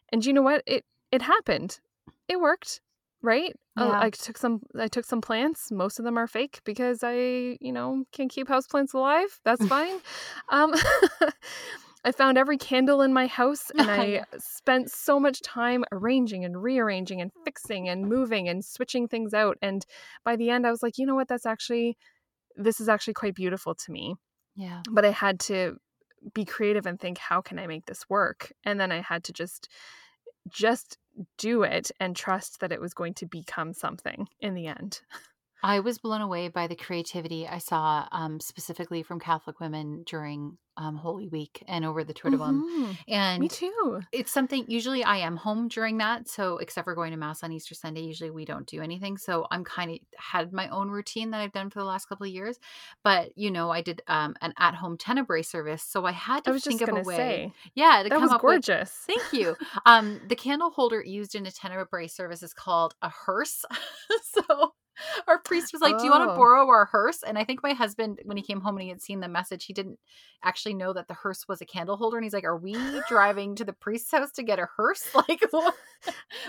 And 0.10 0.26
you 0.26 0.34
know 0.34 0.42
what? 0.42 0.64
It 0.66 0.86
it 1.12 1.22
happened. 1.22 1.80
It 2.28 2.40
worked, 2.40 2.82
right? 3.22 3.54
Uh, 3.78 3.86
Yeah. 3.86 4.00
I 4.02 4.10
took 4.10 4.38
some 4.38 4.62
I 4.80 4.88
took 4.88 5.06
some 5.06 5.22
plants. 5.22 5.72
Most 5.72 6.00
of 6.00 6.06
them 6.06 6.18
are 6.18 6.28
fake 6.28 6.62
because 6.66 7.04
I, 7.04 7.58
you 7.62 7.72
know, 7.72 8.04
can 8.12 8.28
keep 8.30 8.48
houseplants 8.48 8.94
alive. 8.94 9.40
That's 9.44 9.66
fine. 9.76 10.00
um 10.50 10.74
I 12.06 12.12
found 12.12 12.38
every 12.38 12.58
candle 12.58 13.02
in 13.02 13.12
my 13.14 13.28
house 13.28 13.70
and 13.78 13.90
I 13.92 14.24
spent 14.38 14.90
so 14.92 15.20
much 15.20 15.42
time 15.42 15.84
arranging 15.92 16.46
and 16.46 16.62
rearranging 16.62 17.22
and 17.22 17.32
fixing 17.44 17.90
and 17.90 18.08
moving 18.08 18.48
and 18.48 18.64
switching 18.64 19.08
things 19.08 19.34
out. 19.34 19.58
And 19.62 19.86
by 20.24 20.36
the 20.38 20.50
end, 20.50 20.66
I 20.66 20.72
was 20.72 20.82
like, 20.84 20.98
you 20.98 21.06
know 21.06 21.16
what? 21.16 21.28
That's 21.28 21.46
actually, 21.46 21.98
this 22.56 22.80
is 22.80 22.88
actually 22.88 23.16
quite 23.16 23.36
beautiful 23.36 23.76
to 23.76 23.92
me. 23.92 24.16
Yeah. 24.56 24.84
But 24.90 25.04
I 25.06 25.12
had 25.12 25.40
to 25.42 25.78
be 26.34 26.46
creative 26.46 26.86
and 26.86 27.00
think, 27.00 27.18
how 27.18 27.42
can 27.42 27.60
I 27.60 27.68
make 27.68 27.88
this 27.88 28.10
work? 28.10 28.54
And 28.64 28.80
then 28.80 28.92
I 28.92 29.02
had 29.02 29.24
to 29.26 29.34
just, 29.34 29.68
just 30.50 30.98
do 31.38 31.64
it 31.64 31.92
and 32.00 32.16
trust 32.16 32.60
that 32.60 32.72
it 32.72 32.82
was 32.82 32.94
going 32.94 33.14
to 33.16 33.26
become 33.26 33.74
something 33.74 34.28
in 34.40 34.54
the 34.54 34.68
end. 34.68 35.02
I 35.64 35.80
was 35.80 35.98
blown 35.98 36.22
away 36.22 36.48
by 36.50 36.68
the 36.68 36.76
creativity 36.76 37.48
I 37.48 37.58
saw 37.58 38.08
um, 38.12 38.40
specifically 38.40 39.04
from 39.04 39.20
Catholic 39.20 39.60
women 39.60 40.04
during 40.06 40.58
um, 40.80 40.96
Holy 40.96 41.28
Week 41.28 41.64
and 41.68 41.84
over 41.84 42.04
the 42.04 42.14
Triduum. 42.14 42.62
Mhm. 42.62 42.88
Me 42.90 42.98
And 43.08 43.42
me 43.42 43.48
too. 43.50 44.02
it's 44.12 44.32
something 44.32 44.64
usually 44.68 45.04
I 45.04 45.18
am 45.18 45.36
home 45.36 45.68
during 45.70 45.98
that. 45.98 46.28
So, 46.28 46.60
except 46.60 46.86
for 46.86 46.94
going 46.94 47.10
to 47.12 47.18
Mass 47.18 47.42
on 47.42 47.52
Easter 47.52 47.74
Sunday, 47.74 48.02
usually 48.02 48.30
we 48.30 48.46
don't 48.46 48.68
do 48.68 48.84
anything. 48.84 49.18
So, 49.18 49.48
I'm 49.50 49.64
kind 49.64 49.90
of 49.90 49.98
had 50.20 50.54
my 50.54 50.70
own 50.70 50.90
routine 50.92 51.32
that 51.32 51.42
I've 51.42 51.52
done 51.52 51.72
for 51.72 51.80
the 51.80 51.86
last 51.86 52.06
couple 52.08 52.28
of 52.28 52.32
years. 52.32 52.60
But, 53.04 53.32
you 53.36 53.50
know, 53.50 53.72
I 53.72 53.82
did 53.82 54.04
um, 54.08 54.36
an 54.42 54.54
at 54.60 54.76
home 54.76 54.98
tenebrae 55.00 55.42
service. 55.42 55.82
So, 55.82 56.06
I 56.06 56.12
had 56.12 56.38
I 56.40 56.42
to 56.42 56.52
was 56.52 56.64
think 56.64 56.82
of 56.82 56.90
a 56.90 57.02
way. 57.02 57.16
say, 57.18 57.54
Yeah, 57.74 58.04
to 58.04 58.10
that 58.10 58.10
come 58.12 58.22
was 58.22 58.32
up 58.32 58.44
with 58.44 58.64
gorgeous. 58.66 58.92
Thank 59.08 59.34
you. 59.34 59.56
Um, 59.88 60.22
the 60.28 60.36
candle 60.36 60.70
holder 60.70 61.02
used 61.04 61.34
in 61.34 61.46
a 61.48 61.52
tenebrae 61.52 62.08
service 62.08 62.44
is 62.44 62.54
called 62.54 62.94
a 63.02 63.10
hearse. 63.10 63.66
so 64.24 64.74
our 65.28 65.40
priest 65.40 65.74
was 65.74 65.82
like, 65.82 65.98
"Do 65.98 66.06
you 66.06 66.12
want 66.12 66.28
to 66.28 66.34
Oh. 66.34 66.36
borrow 66.36 66.68
our 66.68 66.86
hearse?" 66.86 67.24
And 67.24 67.38
I 67.38 67.44
think 67.44 67.62
my 67.64 67.74
husband, 67.74 68.20
when 68.26 68.38
he 68.38 68.44
came 68.44 68.62
home 68.62 68.76
and 68.76 68.84
he 68.84 68.90
had 68.90 69.02
seen 69.02 69.20
the 69.20 69.28
message, 69.28 69.66
he 69.66 69.74
didn't 69.74 70.00
actually 70.44 70.74
know 70.76 70.94
that 70.94 71.08
the 71.08 71.14
hearse 71.16 71.48
was 71.48 71.62
a 71.62 71.66
candle 71.66 71.98
holder. 71.98 72.18
And 72.18 72.24
he's 72.24 72.34
like, 72.34 72.44
"Are 72.44 72.58
we 72.58 72.76
driving 73.10 73.56
to 73.56 73.66
the 73.66 73.74
priest's 73.74 74.12
house 74.12 74.32
to 74.34 74.44
get 74.44 74.60
a 74.60 74.68
hearse? 74.78 75.06
Like, 75.28 75.42
what, 75.52 75.74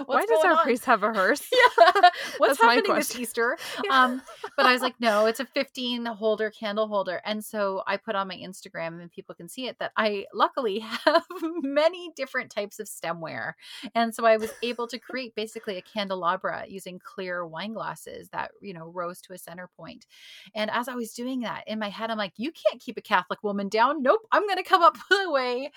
Why 0.06 0.26
does 0.26 0.44
our 0.44 0.52
on?" 0.52 0.62
priest 0.62 0.84
have 0.84 1.02
a 1.02 1.12
hearse? 1.12 1.42
Yeah, 1.50 2.10
what's 2.38 2.58
That's 2.58 2.60
happening 2.60 2.94
this. 2.96 3.16
Easter? 3.16 3.56
Yeah. 3.82 4.04
Um, 4.04 4.22
but 4.56 4.66
I 4.66 4.72
was 4.72 4.82
like, 4.82 4.94
no, 5.00 5.26
it's 5.26 5.40
a 5.40 5.46
15 5.46 6.04
holder 6.06 6.50
candle 6.50 6.86
holder. 6.86 7.20
And 7.24 7.42
so 7.44 7.82
I 7.86 7.96
put 7.96 8.14
on 8.14 8.28
my 8.28 8.36
Instagram 8.36 9.00
and 9.00 9.10
people 9.10 9.34
can 9.34 9.48
see 9.48 9.66
it 9.66 9.78
that 9.78 9.92
I 9.96 10.26
luckily 10.34 10.80
have 10.80 11.24
many 11.62 12.10
different 12.14 12.50
types 12.50 12.78
of 12.78 12.86
stemware. 12.88 13.52
And 13.94 14.14
so 14.14 14.24
I 14.26 14.36
was 14.36 14.50
able 14.62 14.86
to 14.88 14.98
create 14.98 15.34
basically 15.34 15.76
a 15.78 15.82
candelabra 15.82 16.64
using 16.68 16.98
clear 17.02 17.46
wine 17.46 17.72
glasses 17.72 18.28
that, 18.38 18.52
you 18.60 18.72
know, 18.74 18.86
rose 18.88 19.20
to 19.22 19.32
a 19.32 19.38
center 19.38 19.68
point. 19.76 20.06
And 20.54 20.70
as 20.70 20.88
I 20.88 20.94
was 20.94 21.12
doing 21.12 21.40
that 21.40 21.64
in 21.66 21.78
my 21.78 21.88
head, 21.88 22.10
I'm 22.10 22.18
like, 22.18 22.34
you 22.36 22.52
can't 22.52 22.80
keep 22.80 22.96
a 22.96 23.02
Catholic 23.02 23.42
woman 23.42 23.68
down. 23.68 24.02
Nope. 24.02 24.20
I'm 24.32 24.46
going 24.46 24.56
to 24.58 24.62
come 24.62 24.82
up 24.82 24.96
with 25.10 25.26
a 25.26 25.30
way 25.30 25.70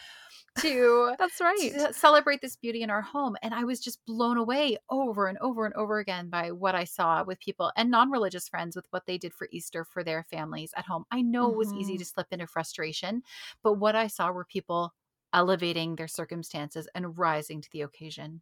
to 0.59 1.15
That's 1.17 1.39
right. 1.39 1.73
to 1.73 1.93
celebrate 1.93 2.41
this 2.41 2.55
beauty 2.55 2.81
in 2.83 2.89
our 2.89 3.01
home. 3.01 3.35
And 3.41 3.53
I 3.53 3.63
was 3.63 3.79
just 3.79 4.05
blown 4.05 4.37
away 4.37 4.77
over 4.89 5.27
and 5.27 5.37
over 5.39 5.65
and 5.65 5.73
over 5.75 5.99
again 5.99 6.29
by 6.29 6.51
what 6.51 6.75
I 6.75 6.83
saw 6.83 7.23
with 7.23 7.39
people 7.39 7.71
and 7.77 7.91
non 7.91 8.09
religious 8.11 8.49
friends 8.49 8.75
with 8.75 8.87
what 8.91 9.05
they 9.05 9.17
did 9.17 9.33
for 9.33 9.47
Easter 9.51 9.85
for 9.85 10.03
their 10.03 10.23
families 10.23 10.73
at 10.75 10.85
home. 10.85 11.05
I 11.11 11.21
know 11.21 11.51
it 11.51 11.57
was 11.57 11.73
easy 11.73 11.97
Mhm. 11.97 11.99
to 11.99 12.05
slip 12.05 12.27
into 12.31 12.47
frustration, 12.47 13.23
but 13.63 13.73
what 13.73 13.95
I 13.95 14.07
saw 14.07 14.31
were 14.31 14.45
people 14.45 14.93
elevating 15.33 15.95
their 15.95 16.07
circumstances 16.09 16.87
and 16.93 17.17
rising 17.17 17.61
to 17.61 17.69
the 17.71 17.81
occasion. 17.81 18.41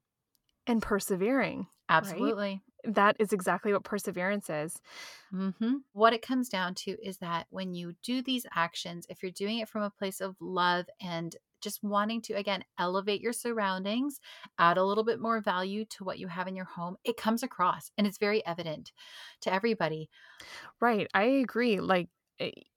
And 0.68 0.82
persevering. 0.82 1.68
Absolutely. 1.90 2.62
That 2.84 3.16
is 3.20 3.34
exactly 3.34 3.74
what 3.74 3.84
perseverance 3.84 4.50
is. 4.50 4.82
hmm 5.32 5.78
What 5.94 6.14
it 6.14 6.22
comes 6.24 6.50
down 6.50 6.74
to 6.76 6.92
is 7.04 7.20
that 7.20 7.48
when 7.50 7.76
you 7.76 7.94
do 8.02 8.22
these 8.22 8.46
actions, 8.56 9.06
if 9.10 9.22
you're 9.22 9.32
doing 9.32 9.60
it 9.60 9.70
from 9.70 9.84
a 9.84 9.90
place 9.92 10.22
of 10.22 10.36
love 10.40 10.88
and 11.00 11.36
just 11.62 11.84
wanting 11.84 12.22
to, 12.24 12.34
again, 12.34 12.64
elevate 12.80 13.22
your 13.22 13.34
surroundings, 13.34 14.20
add 14.58 14.78
a 14.78 14.84
little 14.84 15.04
bit 15.04 15.20
more 15.20 15.42
value 15.42 15.86
to 15.86 16.04
what 16.04 16.18
you 16.18 16.28
have 16.30 16.48
in 16.48 16.56
your 16.56 16.66
home, 16.66 16.96
it 17.04 17.18
comes 17.18 17.44
across 17.44 17.92
and 17.98 18.08
it's 18.08 18.18
very 18.18 18.44
evident 18.46 18.92
to 19.42 19.54
everybody. 19.54 20.10
Right. 20.80 21.08
I 21.14 21.24
agree. 21.24 21.80
Like, 21.80 22.10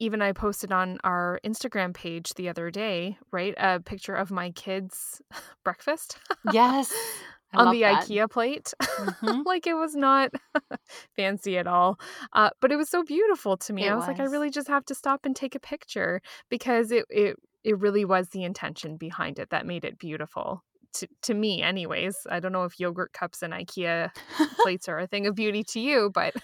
even 0.00 0.22
I 0.22 0.32
posted 0.32 0.72
on 0.72 0.98
our 1.04 1.38
Instagram 1.44 1.94
page 1.94 2.34
the 2.34 2.48
other 2.48 2.70
day, 2.70 3.16
right? 3.30 3.54
A 3.58 3.78
picture 3.78 4.14
of 4.14 4.30
my 4.32 4.50
kids' 4.50 5.22
breakfast 5.64 6.18
Yes. 6.44 7.22
I 7.54 7.64
on 7.64 7.72
the 7.72 7.80
that. 7.82 8.04
IKEA 8.04 8.30
plate. 8.30 8.72
Mhm. 8.82 9.44
like, 9.44 9.66
it 9.66 9.74
was 9.74 9.94
not 9.94 10.30
fancy 11.16 11.58
at 11.58 11.66
all. 11.66 11.98
Uh, 12.32 12.50
but 12.60 12.72
it 12.72 12.76
was 12.76 12.88
so 12.88 13.02
beautiful 13.04 13.56
to 13.58 13.72
me. 13.72 13.84
It 13.86 13.90
I 13.90 13.94
was 13.96 14.06
like, 14.06 14.20
I 14.20 14.24
really 14.24 14.50
just 14.50 14.68
have 14.68 14.84
to 14.86 14.94
stop 14.94 15.24
and 15.26 15.34
take 15.34 15.54
a 15.54 15.60
picture 15.60 16.20
because 16.48 16.90
it, 16.92 17.04
it, 17.10 17.36
it 17.64 17.78
really 17.78 18.04
was 18.04 18.28
the 18.30 18.44
intention 18.44 18.96
behind 18.96 19.38
it 19.38 19.50
that 19.50 19.66
made 19.66 19.84
it 19.84 19.98
beautiful. 19.98 20.62
To, 20.96 21.08
to 21.22 21.34
me, 21.34 21.62
anyways. 21.62 22.16
I 22.28 22.38
don't 22.40 22.52
know 22.52 22.64
if 22.64 22.78
yogurt 22.78 23.12
cups 23.14 23.42
and 23.42 23.52
IKEA 23.54 24.10
plates 24.62 24.88
are 24.88 24.98
a 24.98 25.06
thing 25.06 25.26
of 25.26 25.34
beauty 25.34 25.64
to 25.70 25.80
you, 25.80 26.10
but 26.12 26.34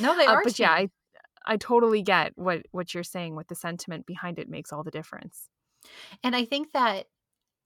no, 0.00 0.16
they 0.16 0.26
Uh, 0.26 0.34
are. 0.34 0.42
but 0.44 0.58
yeah. 0.58 0.70
I 0.70 0.88
I 1.46 1.56
totally 1.58 2.00
get 2.02 2.32
what 2.36 2.62
what 2.70 2.94
you're 2.94 3.02
saying. 3.04 3.34
What 3.34 3.48
the 3.48 3.54
sentiment 3.54 4.06
behind 4.06 4.38
it 4.38 4.48
makes 4.48 4.72
all 4.72 4.82
the 4.84 4.90
difference. 4.92 5.48
And 6.22 6.34
I 6.36 6.44
think 6.46 6.72
that 6.72 7.06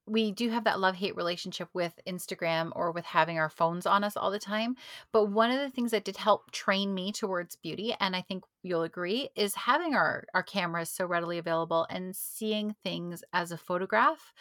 we 0.08 0.32
do 0.32 0.48
have 0.50 0.64
that 0.64 0.80
love 0.80 0.96
hate 0.96 1.14
relationship 1.16 1.68
with 1.74 1.98
Instagram 2.06 2.72
or 2.74 2.90
with 2.92 3.04
having 3.04 3.38
our 3.38 3.48
phones 3.50 3.86
on 3.86 4.04
us 4.04 4.16
all 4.16 4.30
the 4.30 4.38
time. 4.38 4.76
But 5.12 5.26
one 5.26 5.50
of 5.50 5.60
the 5.60 5.70
things 5.70 5.90
that 5.92 6.04
did 6.04 6.16
help 6.16 6.50
train 6.50 6.94
me 6.94 7.12
towards 7.12 7.56
beauty, 7.56 7.94
and 8.00 8.16
I 8.16 8.22
think 8.22 8.44
you'll 8.62 8.82
agree, 8.82 9.30
is 9.36 9.54
having 9.54 9.94
our, 9.94 10.24
our 10.34 10.42
cameras 10.42 10.90
so 10.90 11.06
readily 11.06 11.38
available 11.38 11.86
and 11.90 12.14
seeing 12.16 12.74
things 12.82 13.22
as 13.32 13.52
a 13.52 13.58
photograph. 13.58 14.32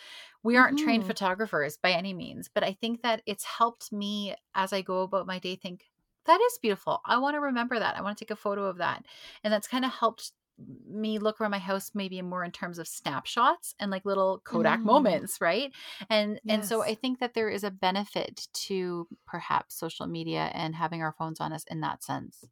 We 0.44 0.56
aren't 0.58 0.78
trained 0.78 1.06
Mhm. 1.06 1.08
photographers 1.08 1.78
by 1.78 1.92
any 1.92 2.14
means, 2.14 2.50
but 2.54 2.64
I 2.64 2.74
think 2.74 3.02
that 3.02 3.22
it's 3.26 3.44
helped 3.44 3.92
me 3.92 4.36
as 4.56 4.74
I 4.74 4.82
go 4.82 5.02
about 5.02 5.28
my 5.28 5.40
day 5.40 5.56
think, 5.56 5.90
that 6.26 6.42
is 6.42 6.58
beautiful. 6.62 7.00
I 7.06 7.18
want 7.20 7.36
to 7.36 7.40
remember 7.40 7.80
that. 7.80 7.96
I 7.96 8.02
want 8.02 8.18
to 8.18 8.26
take 8.26 8.32
a 8.32 8.36
photo 8.36 8.66
of 8.66 8.78
that. 8.78 9.06
And 9.44 9.54
that's 9.54 9.68
kind 9.68 9.86
of 9.86 9.92
helped 9.92 10.34
me 10.60 11.20
look 11.20 11.40
around 11.40 11.52
my 11.52 11.60
house 11.60 11.92
maybe 11.94 12.22
more 12.22 12.44
in 12.44 12.52
terms 12.52 12.80
of 12.80 12.88
snapshots 12.88 13.76
and 13.80 13.92
like 13.92 14.06
little 14.06 14.40
Kodak 14.40 14.84
Mm. 14.84 14.84
moments, 14.86 15.40
right? 15.40 15.72
And 16.10 16.42
and 16.48 16.66
so 16.66 16.82
I 16.84 16.96
think 16.96 17.20
that 17.20 17.34
there 17.36 17.50
is 17.50 17.64
a 17.64 17.72
benefit 17.72 18.48
to 18.54 19.08
perhaps 19.26 19.76
social 19.76 20.08
media 20.08 20.50
and 20.54 20.76
having 20.76 21.02
our 21.04 21.14
phones 21.14 21.40
on 21.40 21.54
us 21.54 21.64
in 21.66 21.82
that 21.82 22.04
sense. 22.04 22.46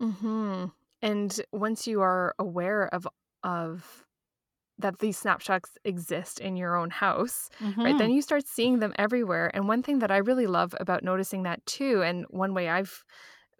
hmm 0.00 0.66
And 1.00 1.40
once 1.52 1.86
you 1.86 2.00
are 2.00 2.34
aware 2.38 2.88
of 2.94 3.06
of 3.42 4.06
that 4.78 4.98
these 5.00 5.18
snapshots 5.18 5.78
exist 5.84 6.40
in 6.40 6.56
your 6.56 6.76
own 6.76 6.90
house, 6.90 7.50
right? 7.84 7.98
Then 7.98 8.10
Mhm. 8.10 8.12
you 8.12 8.22
start 8.22 8.46
seeing 8.48 8.80
them 8.80 8.94
everywhere. 8.98 9.50
And 9.54 9.68
one 9.68 9.82
thing 9.82 10.00
that 10.00 10.10
I 10.12 10.18
really 10.18 10.46
love 10.48 10.74
about 10.80 11.04
noticing 11.04 11.44
that 11.44 11.64
too, 11.66 12.02
and 12.02 12.26
one 12.30 12.54
way 12.54 12.68
I've 12.70 13.04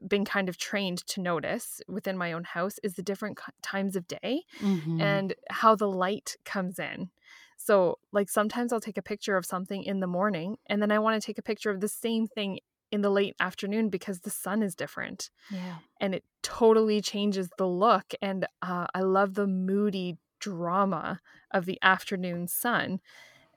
been 0.09 0.25
kind 0.25 0.49
of 0.49 0.57
trained 0.59 1.07
to 1.07 1.21
notice 1.21 1.81
within 1.89 2.17
my 2.17 2.33
own 2.33 2.45
house 2.45 2.79
is 2.83 2.95
the 2.95 3.03
different 3.03 3.39
times 3.63 3.97
of 3.97 4.07
day 4.09 4.45
Mhm. 4.61 5.01
and 5.01 5.35
how 5.51 5.75
the 5.75 5.89
light 5.89 6.37
comes 6.45 6.79
in. 6.79 7.11
So, 7.57 7.99
like 8.13 8.29
sometimes 8.29 8.73
I'll 8.73 8.81
take 8.81 8.99
a 8.99 9.03
picture 9.03 9.37
of 9.37 9.47
something 9.47 9.85
in 9.85 10.01
the 10.01 10.07
morning 10.07 10.57
and 10.67 10.83
then 10.83 10.91
I 10.93 10.99
want 10.99 11.21
to 11.21 11.25
take 11.27 11.39
a 11.39 11.43
picture 11.43 11.71
of 11.71 11.81
the 11.81 11.89
same 11.89 12.27
thing 12.27 12.59
in 12.91 13.03
the 13.03 13.11
late 13.11 13.37
afternoon 13.41 13.89
because 13.89 14.21
the 14.21 14.31
sun 14.31 14.63
is 14.63 14.75
different 14.75 15.31
yeah. 15.49 15.79
and 16.01 16.15
it 16.15 16.25
totally 16.43 17.01
changes 17.01 17.49
the 17.59 17.67
look. 17.69 18.13
And 18.21 18.47
uh, 18.63 18.87
I 18.95 19.01
love 19.01 19.35
the 19.35 19.47
moody 19.47 20.19
drama 20.41 21.21
of 21.53 21.65
the 21.67 21.79
afternoon 21.83 22.49
sun. 22.49 23.01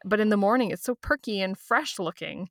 But 0.04 0.20
in 0.20 0.30
the 0.30 0.38
morning, 0.38 0.72
it's 0.72 0.84
so 0.84 0.96
perky 0.96 1.42
and 1.42 1.58
fresh 1.58 2.00
looking. 2.00 2.50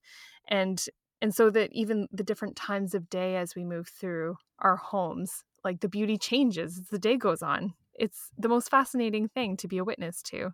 And 0.48 0.84
and 1.24 1.34
so 1.34 1.48
that 1.48 1.72
even 1.72 2.06
the 2.12 2.22
different 2.22 2.54
times 2.54 2.94
of 2.94 3.08
day 3.08 3.36
as 3.36 3.54
we 3.56 3.64
move 3.64 3.88
through 3.88 4.36
our 4.58 4.76
homes, 4.76 5.42
like 5.64 5.80
the 5.80 5.88
beauty 5.88 6.18
changes 6.18 6.78
as 6.78 6.88
the 6.90 6.98
day 6.98 7.16
goes 7.16 7.40
on. 7.40 7.72
It's 7.94 8.28
the 8.36 8.50
most 8.50 8.68
fascinating 8.70 9.28
thing 9.28 9.56
to 9.56 9.66
be 9.66 9.78
a 9.78 9.84
witness 9.84 10.20
to. 10.24 10.50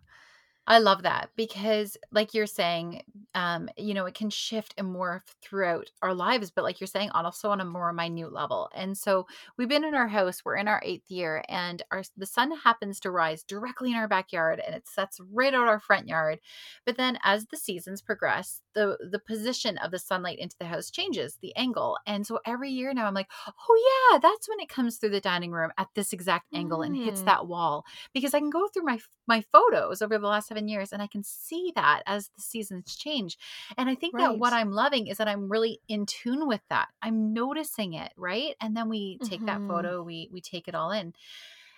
I 0.67 0.77
love 0.77 1.01
that 1.01 1.31
because, 1.35 1.97
like 2.11 2.33
you're 2.35 2.45
saying, 2.45 3.01
um, 3.33 3.67
you 3.77 3.93
know, 3.95 4.05
it 4.05 4.13
can 4.13 4.29
shift 4.29 4.75
and 4.77 4.87
morph 4.95 5.23
throughout 5.41 5.91
our 6.03 6.13
lives, 6.13 6.51
but 6.51 6.63
like 6.63 6.79
you're 6.79 6.87
saying, 6.87 7.09
also 7.11 7.49
on 7.49 7.59
a 7.59 7.65
more 7.65 7.91
minute 7.91 8.31
level. 8.31 8.69
And 8.73 8.95
so 8.97 9.25
we've 9.57 9.67
been 9.67 9.83
in 9.83 9.95
our 9.95 10.07
house, 10.07 10.45
we're 10.45 10.55
in 10.57 10.67
our 10.67 10.81
eighth 10.85 11.09
year, 11.09 11.43
and 11.49 11.81
our 11.91 12.03
the 12.15 12.27
sun 12.27 12.51
happens 12.55 12.99
to 13.01 13.11
rise 13.11 13.43
directly 13.43 13.91
in 13.91 13.97
our 13.97 14.07
backyard 14.07 14.59
and 14.65 14.75
it 14.75 14.87
sets 14.87 15.19
right 15.31 15.53
out 15.53 15.67
our 15.67 15.79
front 15.79 16.07
yard. 16.07 16.39
But 16.85 16.97
then 16.97 17.17
as 17.23 17.47
the 17.47 17.57
seasons 17.57 18.01
progress, 18.01 18.61
the 18.73 18.97
the 19.09 19.19
position 19.19 19.77
of 19.79 19.91
the 19.91 19.99
sunlight 19.99 20.39
into 20.39 20.55
the 20.59 20.65
house 20.65 20.89
changes, 20.91 21.37
the 21.41 21.55
angle. 21.55 21.97
And 22.05 22.25
so 22.25 22.39
every 22.45 22.69
year 22.69 22.93
now 22.93 23.07
I'm 23.07 23.13
like, 23.13 23.31
oh 23.47 24.11
yeah, 24.13 24.19
that's 24.19 24.47
when 24.49 24.59
it 24.59 24.69
comes 24.69 24.97
through 24.97 25.09
the 25.09 25.21
dining 25.21 25.51
room 25.51 25.71
at 25.77 25.87
this 25.95 26.13
exact 26.13 26.47
angle 26.53 26.81
and 26.81 26.95
hits 26.95 27.23
Mm. 27.23 27.23
that 27.23 27.47
wall 27.47 27.85
because 28.13 28.33
I 28.33 28.39
can 28.39 28.49
go 28.49 28.67
through 28.67 28.83
my 28.83 28.99
my 29.27 29.41
photos 29.51 30.01
over 30.01 30.17
the 30.17 30.27
last 30.27 30.50
seven 30.51 30.67
years 30.67 30.91
and 30.93 31.01
I 31.01 31.07
can 31.07 31.23
see 31.23 31.71
that 31.75 32.03
as 32.05 32.29
the 32.35 32.41
seasons 32.41 32.95
change. 32.95 33.37
And 33.77 33.89
I 33.89 33.95
think 33.95 34.17
that 34.17 34.37
what 34.37 34.53
I'm 34.53 34.71
loving 34.71 35.07
is 35.07 35.17
that 35.17 35.27
I'm 35.27 35.49
really 35.49 35.81
in 35.87 36.05
tune 36.05 36.47
with 36.47 36.61
that. 36.69 36.89
I'm 37.01 37.33
noticing 37.33 37.93
it, 37.93 38.13
right? 38.17 38.55
And 38.61 38.75
then 38.75 38.89
we 38.89 39.19
take 39.23 39.45
that 39.45 39.61
Mhm. 39.61 39.67
photo, 39.67 40.03
we 40.03 40.29
we 40.31 40.41
take 40.41 40.67
it 40.67 40.75
all 40.75 40.91
in. 40.91 41.13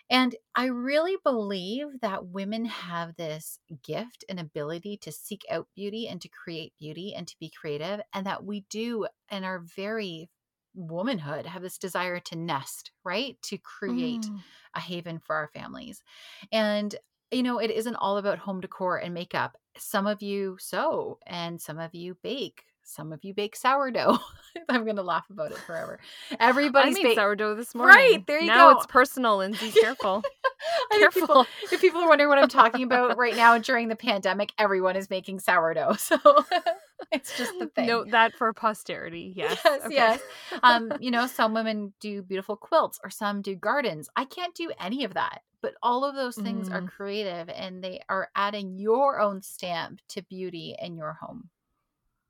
And 0.09 0.35
I 0.55 0.65
really 0.65 1.17
believe 1.23 2.01
that 2.01 2.27
women 2.27 2.65
have 2.65 3.15
this 3.15 3.59
gift 3.81 4.23
and 4.29 4.39
ability 4.39 4.97
to 4.97 5.11
seek 5.11 5.43
out 5.49 5.67
beauty 5.75 6.07
and 6.07 6.21
to 6.21 6.29
create 6.29 6.73
beauty 6.79 7.13
and 7.15 7.27
to 7.27 7.37
be 7.39 7.49
creative, 7.49 8.01
and 8.13 8.25
that 8.25 8.43
we 8.43 8.61
do 8.69 9.07
and 9.29 9.45
our 9.45 9.59
very 9.59 10.29
womanhood 10.75 11.45
have 11.45 11.61
this 11.61 11.77
desire 11.77 12.19
to 12.19 12.35
nest, 12.35 12.91
right? 13.03 13.41
To 13.43 13.57
create 13.57 14.29
Mm. 14.29 14.43
a 14.73 14.79
haven 14.79 15.19
for 15.19 15.35
our 15.35 15.47
families. 15.47 16.03
And 16.51 16.95
you 17.33 17.43
know, 17.43 17.59
it 17.59 17.71
isn't 17.71 17.95
all 17.95 18.17
about 18.17 18.39
home 18.39 18.61
decor 18.61 18.97
and 18.97 19.13
makeup. 19.13 19.57
Some 19.77 20.07
of 20.07 20.21
you 20.21 20.57
sew 20.59 21.19
and 21.25 21.59
some 21.59 21.79
of 21.79 21.93
you 21.95 22.17
bake. 22.21 22.63
Some 22.85 23.13
of 23.13 23.23
you 23.23 23.33
bake 23.33 23.55
sourdough. 23.55 24.19
I'm 24.69 24.83
going 24.83 24.97
to 24.97 25.03
laugh 25.03 25.29
about 25.29 25.51
it 25.51 25.57
forever. 25.57 25.99
Everybody's 26.39 26.99
I 26.99 27.03
made 27.03 27.15
sourdough 27.15 27.55
this 27.55 27.73
morning. 27.73 27.95
Right, 27.95 28.27
there 28.27 28.41
you 28.41 28.47
now 28.47 28.73
go. 28.73 28.77
it's 28.77 28.85
personal, 28.87 29.37
Lindsay. 29.37 29.71
Careful. 29.81 30.21
Think 30.91 31.13
people, 31.13 31.27
Careful. 31.27 31.47
if 31.71 31.81
people 31.81 32.01
are 32.01 32.09
wondering 32.09 32.29
what 32.29 32.39
I'm 32.39 32.49
talking 32.49 32.83
about 32.83 33.17
right 33.17 33.35
now 33.35 33.57
during 33.57 33.87
the 33.87 33.95
pandemic, 33.95 34.51
everyone 34.57 34.95
is 34.95 35.09
making 35.09 35.39
sourdough. 35.39 35.93
So 35.93 36.17
it's 37.13 37.37
just 37.37 37.57
the 37.59 37.67
thing. 37.75 37.85
Note 37.87 38.11
that 38.11 38.33
for 38.35 38.51
posterity. 38.53 39.31
Yes. 39.35 39.59
Yes, 39.63 39.85
Okay. 39.85 39.95
yes. 39.95 40.21
Um, 40.63 40.91
you 40.99 41.11
know, 41.11 41.27
some 41.27 41.53
women 41.53 41.93
do 41.99 42.21
beautiful 42.21 42.57
quilts 42.57 42.99
or 43.03 43.09
some 43.09 43.41
do 43.41 43.55
gardens. 43.55 44.09
I 44.15 44.25
can't 44.25 44.53
do 44.55 44.71
any 44.79 45.03
of 45.05 45.13
that. 45.13 45.41
But 45.61 45.75
all 45.81 46.03
of 46.03 46.15
those 46.15 46.35
things 46.35 46.69
are 46.69 46.81
Mm. 46.81 46.89
creative 46.89 47.47
and 47.49 47.81
they 47.81 48.01
are 48.09 48.29
adding 48.35 48.77
your 48.77 49.21
own 49.21 49.41
stamp 49.41 50.01
to 50.09 50.21
beauty 50.23 50.75
in 50.81 50.97
your 50.97 51.13
home. 51.21 51.49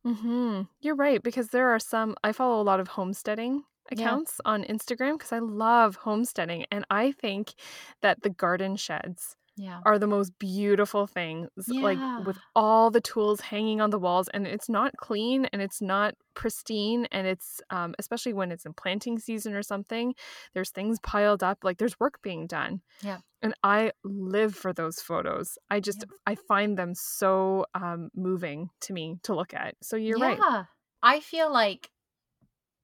Mm-hmm. 0.05 0.61
You're 0.81 0.95
right 0.95 1.23
because 1.23 1.47
there 1.47 1.69
are 1.69 1.79
some. 1.79 2.15
I 2.23 2.31
follow 2.33 2.61
a 2.61 2.63
lot 2.63 2.79
of 2.79 2.89
homesteading 2.89 3.63
Yeah. 3.91 4.03
accounts 4.03 4.39
on 4.45 4.63
Instagram 4.65 5.13
because 5.17 5.31
I 5.31 5.39
love 5.39 5.95
homesteading, 5.95 6.65
and 6.71 6.85
I 6.91 7.11
think 7.13 7.53
that 8.01 8.21
the 8.21 8.29
garden 8.29 8.75
sheds 8.75 9.35
Yeah. 9.55 9.81
are 9.85 9.99
the 9.99 10.07
most 10.07 10.31
beautiful 10.39 11.05
things. 11.05 11.49
yeah. 11.67 11.81
Like 11.81 12.25
with 12.25 12.37
all 12.55 12.89
the 12.89 13.01
tools 13.01 13.41
hanging 13.41 13.81
on 13.81 13.89
the 13.91 13.99
walls, 13.99 14.27
and 14.33 14.47
it's 14.47 14.69
not 14.69 14.97
clean 14.97 15.45
and 15.53 15.61
it's 15.61 15.81
not 15.81 16.15
pristine, 16.33 17.05
and 17.11 17.27
it's 17.27 17.61
um, 17.69 17.93
especially 17.99 18.33
when 18.33 18.51
it's 18.51 18.65
in 18.65 18.73
planting 18.73 19.19
season 19.19 19.53
or 19.53 19.63
something. 19.63 20.15
There's 20.53 20.71
things 20.71 20.99
piled 21.03 21.43
up, 21.43 21.59
like 21.63 21.77
there's 21.77 21.99
work 21.99 22.21
being 22.21 22.47
done. 22.47 22.81
Yeah. 23.01 23.19
And 23.41 23.53
I 23.61 23.91
live 24.03 24.55
for 24.55 24.73
those 24.73 24.99
photos. 25.01 25.57
I 25.69 25.79
just 25.81 26.05
I 26.25 26.35
find 26.35 26.77
them 26.77 26.93
so 26.95 27.65
um, 27.75 28.09
moving 28.15 28.69
to 28.81 28.93
me 28.93 29.17
to 29.23 29.35
look 29.35 29.53
at. 29.53 29.75
So 29.81 29.97
you're 29.97 30.17
right. 30.17 30.39
Yeah. 30.41 30.63
I 31.03 31.19
feel 31.19 31.51
like 31.51 31.89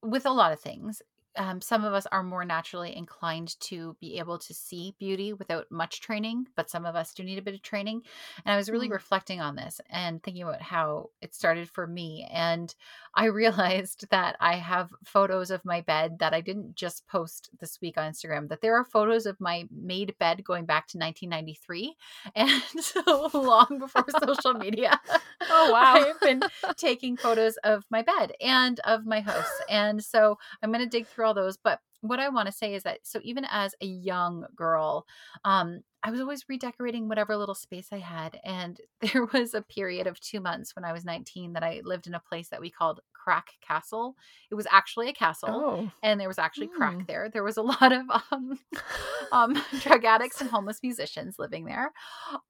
with 0.04 0.26
a 0.26 0.32
lot 0.32 0.52
of 0.52 0.60
things, 0.60 1.02
um, 1.40 1.62
some 1.62 1.84
of 1.86 1.94
us 1.94 2.06
are 2.12 2.22
more 2.22 2.46
naturally 2.46 2.96
inclined 2.96 3.60
to 3.62 3.96
be 4.00 4.20
able 4.20 4.38
to 4.38 4.54
see 4.54 4.94
beauty 5.00 5.34
without 5.34 5.72
much 5.72 6.02
training, 6.02 6.48
but 6.56 6.70
some 6.70 6.86
of 6.86 6.96
us 6.96 7.14
do 7.14 7.24
need 7.24 7.40
a 7.40 7.42
bit 7.42 7.56
of 7.56 7.62
training. 7.64 8.04
And 8.46 8.54
I 8.54 8.58
was 8.58 8.70
really 8.70 8.90
Mm. 8.90 8.92
reflecting 8.92 9.42
on 9.42 9.56
this 9.56 9.80
and 9.90 10.22
thinking 10.22 10.44
about 10.44 10.62
how 10.62 11.10
it 11.22 11.34
started 11.34 11.70
for 11.70 11.88
me. 11.88 12.28
And 12.32 12.76
I 13.16 13.26
realized 13.42 14.06
that 14.12 14.36
I 14.42 14.58
have 14.58 14.92
photos 15.06 15.50
of 15.50 15.64
my 15.66 15.82
bed 15.82 16.20
that 16.20 16.34
I 16.34 16.42
didn't 16.42 16.76
just 16.76 17.08
post 17.08 17.50
this 17.60 17.80
week 17.82 17.98
on 17.98 18.12
Instagram, 18.12 18.50
that 18.50 18.62
there 18.62 18.76
are 18.76 18.84
photos 18.84 19.26
of 19.26 19.40
my 19.40 19.66
made 19.72 20.16
bed 20.20 20.44
going 20.44 20.66
back 20.66 20.88
to 20.90 20.98
1993 20.98 21.96
and 22.36 22.62
so 22.82 23.30
long 23.34 23.80
before 23.80 24.06
social 24.24 24.54
media. 24.54 25.00
Oh, 25.52 25.72
wow. 25.72 25.96
I've 25.96 26.20
been 26.20 26.42
taking 26.78 27.18
photos 27.18 27.56
of 27.64 27.84
my 27.90 28.02
bed 28.02 28.34
and 28.42 28.80
of 28.82 29.06
my 29.06 29.22
house. 29.22 29.50
And 29.70 30.04
so 30.04 30.38
I'm 30.62 30.72
going 30.72 30.84
to 30.84 30.90
dig 30.90 31.08
through 31.08 31.29
all 31.30 31.34
those. 31.34 31.58
But 31.58 31.80
what 32.02 32.20
I 32.20 32.30
want 32.30 32.48
to 32.48 32.52
say 32.52 32.74
is 32.74 32.84
that 32.84 33.00
so 33.04 33.20
even 33.24 33.46
as 33.50 33.76
a 33.82 33.86
young 33.86 34.46
girl, 34.56 35.06
um, 35.46 35.82
I 36.02 36.12
was 36.12 36.22
always 36.22 36.46
redecorating 36.48 37.08
whatever 37.08 37.36
little 37.36 37.56
space 37.56 37.90
I 37.92 38.00
had. 38.00 38.40
And 38.44 38.80
there 39.02 39.26
was 39.26 39.54
a 39.54 39.62
period 39.62 40.08
of 40.08 40.20
two 40.20 40.40
months 40.40 40.76
when 40.76 40.86
I 40.86 40.94
was 40.94 41.06
19 41.06 41.54
that 41.54 41.64
I 41.64 41.82
lived 41.84 42.08
in 42.08 42.14
a 42.14 42.20
place 42.20 42.50
that 42.50 42.62
we 42.62 42.70
called 42.70 43.02
Crack 43.30 43.52
Castle. 43.62 44.16
It 44.50 44.56
was 44.56 44.66
actually 44.72 45.08
a 45.10 45.14
castle. 45.14 45.50
Oh. 45.52 45.92
And 46.02 46.20
there 46.20 46.28
was 46.28 46.40
actually 46.40 46.66
crack 46.66 46.96
Mm. 46.96 47.06
there. 47.06 47.30
There 47.32 47.44
was 47.44 47.58
a 47.58 47.62
lot 47.74 47.92
of 47.92 48.06
um, 48.32 48.60
um, 49.32 49.62
drug 49.82 50.04
addicts 50.04 50.42
and 50.42 50.50
homeless 50.50 50.80
musicians 50.82 51.38
living 51.38 51.66
there. 51.66 51.92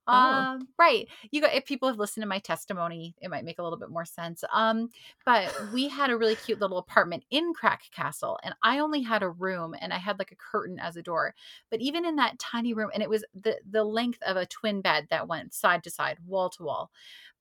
Oh. 0.07 0.13
Um, 0.13 0.69
right. 0.77 1.09
You 1.31 1.41
got 1.41 1.53
if 1.53 1.65
people 1.65 1.89
have 1.89 1.97
listened 1.99 2.23
to 2.23 2.29
my 2.29 2.39
testimony, 2.39 3.13
it 3.21 3.29
might 3.29 3.43
make 3.43 3.59
a 3.59 3.63
little 3.63 3.77
bit 3.77 3.89
more 3.89 4.05
sense. 4.05 4.45
Um, 4.53 4.89
but 5.25 5.53
we 5.73 5.89
had 5.89 6.11
a 6.11 6.17
really 6.17 6.35
cute 6.37 6.61
little 6.61 6.77
apartment 6.77 7.25
in 7.29 7.53
Crack 7.53 7.81
Castle, 7.93 8.39
and 8.41 8.55
I 8.63 8.79
only 8.79 9.01
had 9.01 9.21
a 9.21 9.29
room, 9.29 9.75
and 9.81 9.91
I 9.91 9.97
had 9.97 10.17
like 10.17 10.31
a 10.31 10.35
curtain 10.37 10.79
as 10.79 10.95
a 10.95 11.01
door. 11.03 11.35
But 11.69 11.81
even 11.81 12.05
in 12.05 12.15
that 12.15 12.39
tiny 12.39 12.73
room, 12.73 12.89
and 12.93 13.03
it 13.03 13.09
was 13.09 13.25
the 13.33 13.57
the 13.69 13.83
length 13.83 14.23
of 14.25 14.37
a 14.37 14.45
twin 14.45 14.79
bed 14.79 15.07
that 15.09 15.27
went 15.27 15.53
side 15.53 15.83
to 15.83 15.89
side, 15.91 16.19
wall 16.25 16.49
to 16.51 16.63
wall. 16.63 16.91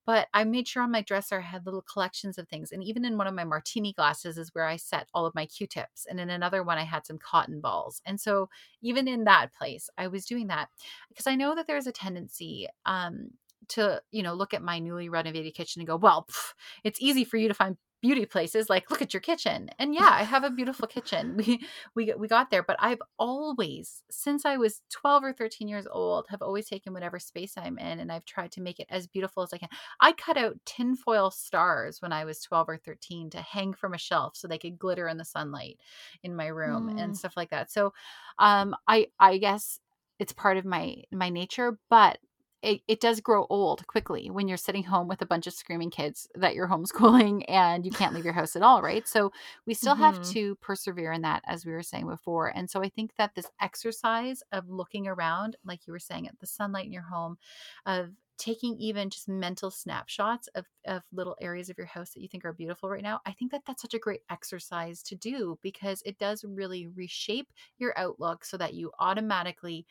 But 0.08 0.28
I 0.32 0.44
made 0.44 0.66
sure 0.66 0.82
on 0.82 0.90
my 0.90 1.02
dresser 1.02 1.36
I 1.36 1.42
had 1.42 1.66
little 1.66 1.82
collections 1.82 2.38
of 2.38 2.48
things. 2.48 2.72
And 2.72 2.82
even 2.82 3.04
in 3.04 3.18
one 3.18 3.26
of 3.26 3.34
my 3.34 3.44
martini 3.44 3.92
glasses 3.92 4.38
is 4.38 4.54
where 4.54 4.64
I 4.64 4.76
set 4.76 5.06
all 5.12 5.26
of 5.26 5.34
my 5.34 5.44
Q 5.44 5.66
tips. 5.66 6.06
And 6.08 6.18
in 6.18 6.30
another 6.30 6.62
one, 6.62 6.78
I 6.78 6.84
had 6.84 7.04
some 7.04 7.18
cotton 7.18 7.60
balls. 7.60 8.00
And 8.06 8.18
so 8.18 8.48
even 8.80 9.06
in 9.06 9.24
that 9.24 9.52
place, 9.52 9.90
I 9.98 10.06
was 10.06 10.24
doing 10.24 10.46
that 10.46 10.70
because 11.10 11.26
I 11.26 11.34
know 11.34 11.54
that 11.54 11.66
there's 11.66 11.86
a 11.86 11.92
tendency 11.92 12.68
um, 12.86 13.32
to, 13.68 14.00
you 14.10 14.22
know, 14.22 14.32
look 14.32 14.54
at 14.54 14.62
my 14.62 14.78
newly 14.78 15.10
renovated 15.10 15.52
kitchen 15.52 15.80
and 15.80 15.86
go, 15.86 15.96
well, 15.96 16.24
pff, 16.30 16.54
it's 16.84 17.02
easy 17.02 17.24
for 17.24 17.36
you 17.36 17.48
to 17.48 17.54
find 17.54 17.76
beauty 18.00 18.26
places 18.26 18.68
like 18.70 18.90
look 18.90 19.02
at 19.02 19.12
your 19.12 19.20
kitchen 19.20 19.68
and 19.78 19.94
yeah 19.94 20.10
i 20.12 20.22
have 20.22 20.44
a 20.44 20.50
beautiful 20.50 20.86
kitchen 20.86 21.36
we 21.46 21.60
we 21.94 22.12
we 22.18 22.28
got 22.28 22.50
there 22.50 22.62
but 22.62 22.76
i've 22.80 23.02
always 23.18 24.02
since 24.10 24.44
i 24.44 24.56
was 24.56 24.82
12 24.90 25.24
or 25.24 25.32
13 25.32 25.68
years 25.68 25.86
old 25.90 26.26
have 26.28 26.42
always 26.42 26.68
taken 26.68 26.92
whatever 26.92 27.18
space 27.18 27.54
i'm 27.56 27.78
in 27.78 27.98
and 28.00 28.12
i've 28.12 28.24
tried 28.24 28.52
to 28.52 28.60
make 28.60 28.78
it 28.78 28.86
as 28.90 29.06
beautiful 29.06 29.42
as 29.42 29.52
i 29.52 29.58
can 29.58 29.68
I 30.00 30.12
cut 30.12 30.36
out 30.36 30.56
tinfoil 30.64 31.30
stars 31.30 32.00
when 32.00 32.12
I 32.12 32.24
was 32.24 32.40
12 32.42 32.68
or 32.68 32.76
13 32.76 33.30
to 33.30 33.40
hang 33.40 33.72
from 33.74 33.94
a 33.94 33.98
shelf 33.98 34.36
so 34.36 34.46
they 34.48 34.58
could 34.58 34.78
glitter 34.78 35.08
in 35.08 35.16
the 35.18 35.24
sunlight 35.24 35.78
in 36.22 36.34
my 36.36 36.46
room 36.46 36.88
Mm. 36.88 37.00
and 37.02 37.16
stuff 37.16 37.36
like 37.36 37.50
that. 37.50 37.70
So 37.70 37.92
um 38.38 38.76
I 38.86 39.08
I 39.18 39.38
guess 39.38 39.80
it's 40.18 40.32
part 40.32 40.56
of 40.56 40.64
my 40.64 41.02
my 41.12 41.30
nature, 41.30 41.78
but 41.90 42.18
it, 42.62 42.82
it 42.88 43.00
does 43.00 43.20
grow 43.20 43.46
old 43.50 43.86
quickly 43.86 44.30
when 44.30 44.48
you're 44.48 44.56
sitting 44.56 44.82
home 44.84 45.08
with 45.08 45.22
a 45.22 45.26
bunch 45.26 45.46
of 45.46 45.52
screaming 45.52 45.90
kids 45.90 46.28
that 46.34 46.54
you're 46.54 46.68
homeschooling 46.68 47.44
and 47.48 47.84
you 47.86 47.92
can't 47.92 48.14
leave 48.14 48.24
your 48.24 48.34
house 48.34 48.56
at 48.56 48.62
all, 48.62 48.82
right? 48.82 49.06
So 49.06 49.32
we 49.66 49.74
still 49.74 49.94
have 49.96 50.20
Mhm. 50.20 50.32
to 50.32 50.56
persevere 50.56 51.12
in 51.12 51.22
that, 51.22 51.42
as 51.46 51.64
we 51.64 51.72
were 51.72 51.82
saying 51.82 52.06
before. 52.08 52.48
And 52.48 52.68
so 52.68 52.82
I 52.82 52.88
think 52.88 53.14
that 53.16 53.34
this 53.34 53.50
exercise 53.60 54.42
of 54.52 54.68
looking 54.68 55.06
around, 55.06 55.56
like 55.64 55.86
you 55.86 55.92
were 55.92 55.98
saying, 55.98 56.26
at 56.28 56.38
the 56.40 56.46
sunlight 56.46 56.86
in 56.86 56.92
your 56.92 57.02
home, 57.02 57.38
of 57.86 58.10
taking 58.36 58.76
even 58.78 59.10
just 59.10 59.28
mental 59.28 59.70
snapshots 59.70 60.46
of, 60.54 60.64
of 60.86 61.02
little 61.10 61.36
areas 61.40 61.68
of 61.70 61.76
your 61.76 61.88
house 61.88 62.10
that 62.10 62.20
you 62.20 62.28
think 62.28 62.44
are 62.44 62.52
beautiful 62.52 62.88
right 62.88 63.02
now 63.02 63.20
i 63.26 63.32
think 63.32 63.50
that 63.50 63.62
that's 63.66 63.82
such 63.82 63.94
a 63.94 63.98
great 63.98 64.20
exercise 64.30 65.02
to 65.02 65.16
do 65.16 65.58
because 65.60 66.02
it 66.06 66.18
does 66.18 66.44
really 66.44 66.86
reshape 66.86 67.52
your 67.78 67.92
outlook 67.98 68.44
so 68.44 68.56
that 68.56 68.74
you 68.74 68.92
automatically 69.00 69.84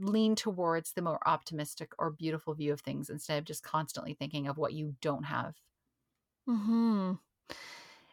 lean 0.00 0.34
towards 0.34 0.92
the 0.92 1.02
more 1.02 1.20
optimistic 1.26 1.92
or 1.98 2.10
beautiful 2.10 2.54
view 2.54 2.72
of 2.72 2.80
things 2.80 3.10
instead 3.10 3.38
of 3.38 3.44
just 3.44 3.62
constantly 3.62 4.14
thinking 4.14 4.46
of 4.46 4.58
what 4.58 4.72
you 4.72 4.94
don't 5.00 5.24
have 5.24 5.54
Hmm. 6.46 7.12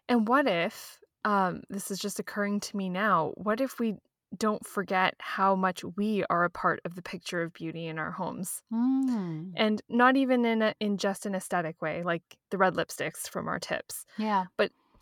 And 0.09 0.27
what 0.27 0.47
if 0.47 0.99
um, 1.23 1.61
this 1.69 1.91
is 1.91 1.99
just 1.99 2.19
occurring 2.19 2.59
to 2.61 2.77
me 2.77 2.89
now? 2.89 3.33
What 3.35 3.61
if 3.61 3.79
we 3.79 3.95
don't 4.37 4.65
forget 4.65 5.13
how 5.19 5.55
much 5.55 5.83
we 5.95 6.25
are 6.29 6.43
a 6.43 6.49
part 6.49 6.81
of 6.85 6.95
the 6.95 7.03
picture 7.03 7.43
of 7.43 7.53
beauty 7.53 7.85
in 7.85 7.99
our 7.99 8.11
homes, 8.11 8.63
mm. 8.73 9.51
and 9.55 9.81
not 9.89 10.17
even 10.17 10.43
in 10.43 10.63
a, 10.63 10.73
in 10.79 10.97
just 10.97 11.27
an 11.27 11.35
aesthetic 11.35 11.79
way, 11.83 12.01
like 12.01 12.23
the 12.49 12.57
red 12.57 12.73
lipsticks 12.73 13.29
from 13.29 13.47
our 13.47 13.59
tips. 13.59 14.05
yeah 14.17 14.45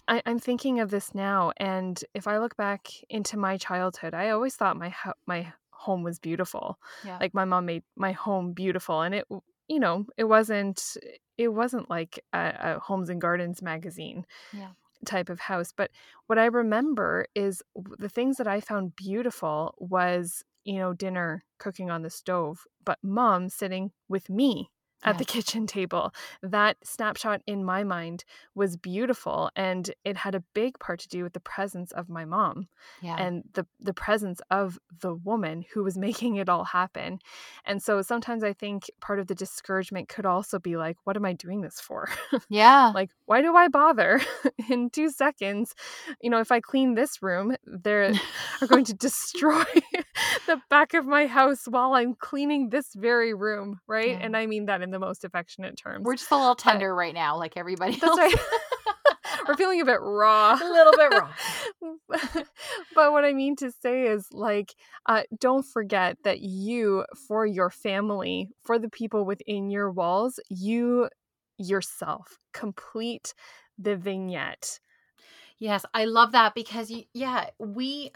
I, 0.09 0.21
I'm 0.25 0.39
thinking 0.39 0.81
of 0.81 0.91
this 0.91 1.15
now, 1.15 1.53
and 1.55 2.03
if 2.13 2.27
I 2.27 2.39
look 2.39 2.57
back 2.57 2.89
into 3.09 3.37
my 3.37 3.55
childhood, 3.55 4.13
I 4.13 4.31
always 4.31 4.55
thought 4.55 4.75
my 4.75 4.89
ho- 4.89 5.13
my 5.25 5.53
home 5.81 6.03
was 6.03 6.19
beautiful. 6.19 6.79
yeah 7.01 7.21
Like 7.21 7.33
my 7.33 7.45
mom 7.45 7.65
made 7.65 7.83
my 7.95 8.11
home 8.13 8.53
beautiful, 8.53 9.01
and 9.01 9.15
it 9.15 9.25
you 9.67 9.79
know 9.79 10.05
it 10.17 10.25
wasn't 10.25 10.97
it 11.37 11.49
wasn't 11.49 11.89
like 11.89 12.19
a, 12.33 12.53
a 12.75 12.79
Homes 12.79 13.09
and 13.09 13.21
Gardens 13.21 13.61
magazine 13.61 14.25
Yeah. 14.51 14.73
type 15.05 15.29
of 15.29 15.39
house. 15.39 15.71
But 15.75 15.91
what 16.27 16.37
I 16.39 16.45
remember 16.45 17.27
is 17.35 17.63
the 17.75 18.09
things 18.09 18.37
that 18.37 18.47
I 18.47 18.59
found 18.61 18.95
beautiful 18.95 19.75
was 19.79 20.43
you 20.63 20.77
know 20.79 20.93
dinner 20.93 21.43
cooking 21.59 21.89
on 21.89 22.03
the 22.03 22.09
stove, 22.09 22.65
but 22.85 22.99
mom 23.03 23.49
sitting 23.49 23.91
with 24.09 24.29
me 24.29 24.71
at 25.03 25.17
the 25.17 25.25
kitchen 25.25 25.67
table. 25.67 26.13
That 26.41 26.77
snapshot 26.83 27.41
in 27.47 27.63
my 27.63 27.83
mind 27.83 28.23
was 28.55 28.77
beautiful 28.77 29.49
and 29.55 29.89
it 30.03 30.17
had 30.17 30.35
a 30.35 30.43
big 30.53 30.79
part 30.79 30.99
to 31.01 31.07
do 31.07 31.23
with 31.23 31.33
the 31.33 31.39
presence 31.39 31.91
of 31.91 32.09
my 32.09 32.25
mom 32.25 32.67
yeah 33.01 33.15
and 33.17 33.43
the 33.53 33.65
the 33.79 33.93
presence 33.93 34.41
of 34.49 34.79
the 34.99 35.13
woman 35.13 35.63
who 35.73 35.83
was 35.83 35.97
making 36.07 36.35
it 36.35 36.49
all 36.49 36.63
happen. 36.63 37.19
And 37.65 37.81
so 37.81 38.01
sometimes 38.01 38.43
I 38.43 38.53
think 38.53 38.89
part 38.99 39.19
of 39.19 39.27
the 39.27 39.35
discouragement 39.35 40.09
could 40.09 40.25
also 40.25 40.59
be 40.59 40.77
like 40.77 40.97
what 41.03 41.15
am 41.15 41.25
I 41.25 41.33
doing 41.33 41.61
this 41.61 41.79
for? 41.79 42.09
yeah 42.49 42.91
like 42.93 43.11
why 43.25 43.41
do 43.41 43.55
I 43.55 43.67
bother 43.67 44.21
in 44.69 44.89
2 44.89 45.09
seconds? 45.09 45.75
You 46.21 46.29
know, 46.29 46.39
if 46.39 46.51
I 46.51 46.59
clean 46.59 46.95
this 46.95 47.21
room, 47.21 47.55
they're 47.65 48.13
are 48.61 48.67
going 48.67 48.85
to 48.85 48.93
destroy 48.93 49.63
the 50.47 50.61
back 50.69 50.93
of 50.93 51.05
my 51.05 51.27
house 51.27 51.65
while 51.65 51.93
I'm 51.93 52.15
cleaning 52.15 52.69
this 52.69 52.93
very 52.95 53.33
room, 53.33 53.79
right? 53.87 54.11
Yeah. 54.11 54.19
And 54.21 54.35
I 54.35 54.45
mean 54.45 54.65
that 54.65 54.81
in 54.81 54.91
the 54.91 54.99
most 54.99 55.23
affectionate 55.23 55.77
terms. 55.77 56.03
We're 56.03 56.15
just 56.15 56.31
a 56.31 56.37
little 56.37 56.55
tender 56.55 56.93
right 56.93 57.13
now, 57.13 57.37
like 57.37 57.57
everybody 57.57 57.93
That's 57.93 58.03
else. 58.03 58.17
right. 58.17 58.35
We're 59.47 59.55
feeling 59.55 59.81
a 59.81 59.85
bit 59.85 59.99
raw. 60.01 60.53
a 60.53 60.71
little 60.71 60.93
bit 60.93 61.11
raw. 61.11 61.33
but 62.95 63.11
what 63.11 63.25
I 63.25 63.33
mean 63.33 63.55
to 63.57 63.71
say 63.71 64.03
is 64.03 64.27
like 64.31 64.75
uh, 65.07 65.23
don't 65.39 65.65
forget 65.65 66.17
that 66.23 66.41
you 66.41 67.05
for 67.27 67.45
your 67.45 67.69
family, 67.69 68.49
for 68.63 68.77
the 68.77 68.89
people 68.89 69.25
within 69.25 69.69
your 69.69 69.91
walls, 69.91 70.39
you 70.49 71.09
yourself 71.57 72.37
complete 72.53 73.33
the 73.77 73.95
vignette. 73.95 74.79
Yes, 75.59 75.85
I 75.93 76.05
love 76.05 76.31
that 76.31 76.55
because 76.55 76.89
you, 76.89 77.03
yeah, 77.13 77.49
we 77.59 78.11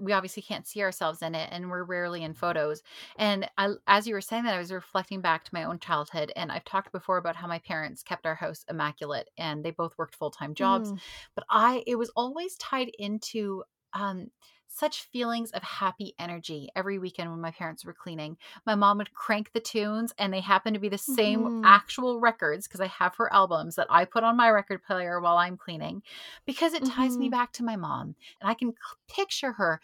we 0.00 0.12
obviously 0.12 0.42
can't 0.42 0.66
see 0.66 0.82
ourselves 0.82 1.22
in 1.22 1.34
it 1.34 1.48
and 1.52 1.70
we're 1.70 1.84
rarely 1.84 2.22
in 2.22 2.34
photos. 2.34 2.82
And 3.16 3.48
I, 3.58 3.70
as 3.86 4.06
you 4.06 4.14
were 4.14 4.20
saying 4.20 4.44
that, 4.44 4.54
I 4.54 4.58
was 4.58 4.72
reflecting 4.72 5.20
back 5.20 5.44
to 5.44 5.54
my 5.54 5.64
own 5.64 5.78
childhood. 5.78 6.32
And 6.36 6.50
I've 6.52 6.64
talked 6.64 6.92
before 6.92 7.18
about 7.18 7.36
how 7.36 7.46
my 7.46 7.58
parents 7.60 8.02
kept 8.02 8.26
our 8.26 8.34
house 8.34 8.64
immaculate 8.68 9.28
and 9.38 9.64
they 9.64 9.70
both 9.70 9.96
worked 9.98 10.14
full 10.14 10.30
time 10.30 10.54
jobs. 10.54 10.92
Mm. 10.92 10.98
But 11.34 11.44
I, 11.50 11.82
it 11.86 11.96
was 11.96 12.10
always 12.16 12.56
tied 12.56 12.90
into 12.98 13.64
um, 13.94 14.28
such 14.72 15.02
feelings 15.02 15.50
of 15.52 15.62
happy 15.62 16.14
energy 16.18 16.68
every 16.74 16.98
weekend 16.98 17.30
when 17.30 17.40
my 17.40 17.50
parents 17.50 17.84
were 17.84 17.92
cleaning. 17.94 18.36
My 18.66 18.74
mom 18.74 18.98
would 18.98 19.14
crank 19.14 19.52
the 19.52 19.60
tunes, 19.60 20.12
and 20.18 20.32
they 20.32 20.40
happened 20.40 20.74
to 20.74 20.80
be 20.80 20.88
the 20.88 20.98
same 20.98 21.48
Mhm. 21.48 21.62
actual 21.62 22.20
records 22.20 22.66
because 22.66 22.80
I 22.80 22.86
have 22.88 23.14
her 23.16 23.32
albums 23.32 23.76
that 23.76 23.86
I 23.90 24.04
put 24.04 24.24
on 24.24 24.36
my 24.36 24.50
record 24.50 24.82
player 24.82 25.20
while 25.20 25.36
I'm 25.36 25.56
cleaning 25.56 26.02
because 26.46 26.74
it 26.74 26.84
ties 26.84 27.18
me 27.18 27.28
Mhm. 27.28 27.30
back 27.30 27.52
to 27.54 27.64
my 27.64 27.76
mom. 27.76 28.16
And 28.40 28.50
I 28.50 28.54
can 28.54 28.74
picture 29.08 29.52
her 29.52 29.80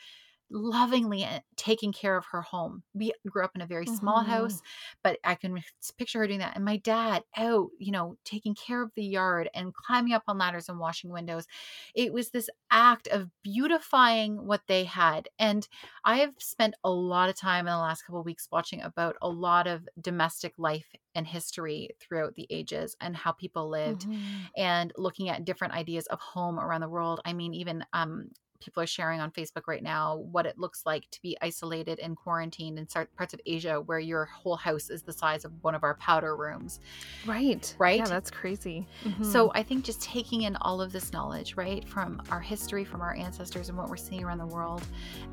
lovingly 0.50 1.24
uh, 1.24 1.40
taking 1.56 1.92
care 1.92 2.16
of 2.16 2.26
her 2.26 2.42
home. 2.42 2.82
We 2.94 3.12
grew 3.28 3.44
up 3.44 3.52
in 3.54 3.60
a 3.60 3.66
very 3.66 3.86
small 3.86 4.22
Mhm. 4.22 4.22
house, 4.22 4.62
but 5.02 5.18
I 5.24 5.34
can 5.34 5.62
picture 5.98 6.20
her 6.20 6.26
doing 6.26 6.38
that. 6.40 6.56
And 6.56 6.64
my 6.64 6.78
dad 6.78 7.24
out, 7.36 7.68
you 7.78 7.92
know, 7.92 8.16
taking 8.24 8.54
care 8.54 8.82
of 8.82 8.92
the 8.94 9.04
yard 9.04 9.50
and 9.54 9.74
climbing 9.74 10.12
up 10.14 10.22
on 10.26 10.38
ladders 10.38 10.68
and 10.68 10.78
washing 10.78 11.10
windows. 11.10 11.46
It 11.94 12.12
was 12.12 12.30
this 12.30 12.48
act 12.70 13.08
of 13.08 13.30
beautifying 13.42 14.46
what 14.46 14.62
they 14.68 14.84
had. 14.84 15.28
And 15.38 15.66
I 16.04 16.18
have 16.18 16.34
spent 16.38 16.74
a 16.84 16.90
lot 16.90 17.28
of 17.28 17.36
time 17.36 17.66
in 17.66 17.72
the 17.72 17.78
last 17.78 18.02
couple 18.02 18.20
of 18.20 18.26
weeks 18.26 18.48
watching 18.50 18.82
about 18.82 19.16
a 19.22 19.28
lot 19.28 19.66
of 19.66 19.88
domestic 20.00 20.54
life 20.58 20.94
and 21.14 21.26
history 21.26 21.90
throughout 22.00 22.34
the 22.34 22.46
ages 22.50 22.96
and 23.00 23.16
how 23.16 23.32
people 23.32 23.68
lived 23.68 24.06
Mhm. 24.06 24.50
and 24.56 24.92
looking 24.96 25.28
at 25.28 25.44
different 25.44 25.74
ideas 25.74 26.06
of 26.06 26.20
home 26.20 26.58
around 26.58 26.80
the 26.80 26.88
world. 26.88 27.20
I 27.24 27.32
mean, 27.32 27.54
even 27.54 27.84
um, 27.92 28.30
people 28.60 28.82
are 28.82 28.86
sharing 28.86 29.20
on 29.20 29.30
Facebook 29.30 29.62
right 29.66 29.82
now 29.82 30.16
what 30.30 30.46
it 30.46 30.58
looks 30.58 30.82
like 30.84 31.08
to 31.10 31.22
be 31.22 31.36
isolated 31.42 31.98
and 31.98 32.16
quarantined 32.16 32.78
in 32.78 32.86
parts 33.16 33.34
of 33.34 33.40
Asia 33.46 33.80
where 33.80 33.98
your 33.98 34.24
whole 34.24 34.56
house 34.56 34.90
is 34.90 35.02
the 35.02 35.12
size 35.12 35.44
of 35.44 35.52
one 35.62 35.74
of 35.74 35.84
our 35.84 35.94
powder 35.94 36.36
rooms. 36.36 36.80
Right. 37.26 37.74
Right? 37.78 37.98
Yeah, 37.98 38.06
that's 38.06 38.30
crazy. 38.30 38.86
So 39.22 39.48
mm-hmm. 39.48 39.58
I 39.58 39.62
think 39.62 39.84
just 39.84 40.02
taking 40.02 40.42
in 40.42 40.56
all 40.56 40.80
of 40.80 40.92
this 40.92 41.12
knowledge, 41.12 41.56
right, 41.56 41.88
from 41.88 42.22
our 42.30 42.40
history, 42.40 42.84
from 42.84 43.00
our 43.00 43.14
ancestors, 43.14 43.68
and 43.68 43.78
what 43.78 43.88
we're 43.88 43.96
seeing 43.96 44.24
around 44.24 44.38
the 44.38 44.46
world, 44.46 44.82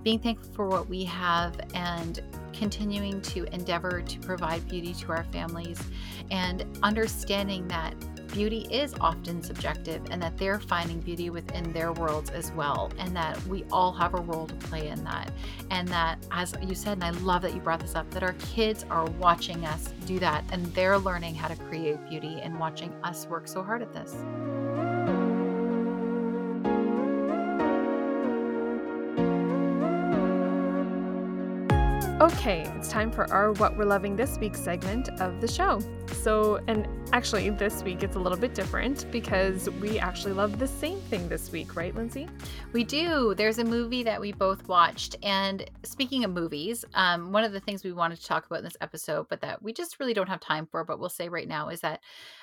being 0.04 0.20
thankful 0.20 0.54
for 0.54 0.68
what 0.68 0.88
we 0.88 1.04
have, 1.06 1.60
and 1.74 2.22
continuing 2.54 3.22
to 3.22 3.44
endeavor 3.54 4.02
to 4.02 4.20
provide 4.20 4.68
beauty 4.68 4.94
to 4.94 5.12
our 5.12 5.24
families, 5.26 5.82
and 6.32 6.66
understanding 6.84 7.68
that 7.68 7.94
beauty 8.28 8.68
is 8.70 8.94
often 9.00 9.42
subjective 9.42 10.02
and 10.12 10.22
that 10.22 10.38
they're 10.38 10.60
finding 10.60 11.00
beauty 11.00 11.30
within 11.30 11.72
their 11.72 11.94
worlds 11.94 12.30
as 12.30 12.52
well, 12.52 12.92
and 12.98 13.15
that 13.16 13.42
we 13.48 13.64
all 13.72 13.92
have 13.92 14.14
a 14.14 14.22
role 14.22 14.48
to 14.48 14.54
play 14.56 14.88
in 14.88 15.04
that. 15.04 15.32
And 15.72 15.88
that, 15.88 16.20
as 16.32 16.54
you 16.62 16.76
said, 16.76 16.94
and 16.94 17.04
I 17.04 17.10
love 17.10 17.42
that 17.42 17.54
you 17.54 17.60
brought 17.60 17.80
this 17.80 17.96
up, 17.96 18.10
that 18.12 18.24
our 18.24 18.34
kids 18.34 18.86
are 18.90 19.06
watching 19.12 19.66
us 19.66 19.94
do 20.06 20.20
that 20.20 20.44
and 20.52 20.66
they're 20.68 20.98
learning 20.98 21.36
how 21.36 21.48
to 21.48 21.56
create 21.56 21.98
beauty 22.08 22.40
and 22.42 22.60
watching 22.60 22.94
us 23.04 23.26
work 23.28 23.48
so 23.48 23.64
hard 23.64 23.82
at 23.82 23.92
this. 23.92 24.16
Okay, 32.22 32.62
it's 32.78 32.88
time 32.88 33.12
for 33.12 33.32
our 33.32 33.52
What 33.54 33.76
We're 33.78 33.86
Loving 33.86 34.16
This 34.16 34.38
Week 34.40 34.56
segment 34.56 35.10
of 35.20 35.42
the 35.42 35.48
show. 35.48 35.80
So, 36.14 36.60
and 36.68 36.88
actually, 37.14 37.50
this 37.52 37.84
week 37.84 38.02
it's 38.02 38.16
a 38.16 38.20
little 38.20 38.38
bit 38.38 38.56
different 38.56 39.06
because 39.12 39.70
we 39.82 40.00
actually 40.00 40.34
love 40.34 40.58
the 40.58 40.68
same 40.68 41.00
thing 41.02 41.28
this 41.30 41.52
week, 41.52 41.76
right, 41.76 41.94
Lindsay? 41.96 42.28
We 42.74 42.84
do. 42.84 43.36
There's 43.36 43.60
a 43.60 43.64
movie 43.64 44.02
that 44.04 44.20
we 44.20 44.32
both 44.32 44.68
watched. 44.68 45.16
And 45.22 45.70
speaking 45.84 46.24
of 46.24 46.32
movies, 46.32 46.84
um, 46.96 47.32
one 47.32 47.44
of 47.44 47.52
the 47.52 47.60
things 47.60 47.84
we 47.84 47.92
wanted 47.92 48.20
to 48.20 48.26
talk 48.26 48.46
about 48.48 48.60
in 48.60 48.66
this 48.66 48.78
episode, 48.82 49.28
but 49.30 49.42
that 49.42 49.62
we 49.62 49.72
just 49.72 50.00
really 50.00 50.14
don't 50.16 50.30
have 50.30 50.40
time 50.40 50.66
for, 50.66 50.84
but 50.84 51.00
we'll 51.00 51.10
say 51.10 51.30
right 51.30 51.48
now, 51.48 51.70
is 51.70 51.82
that 51.82 52.00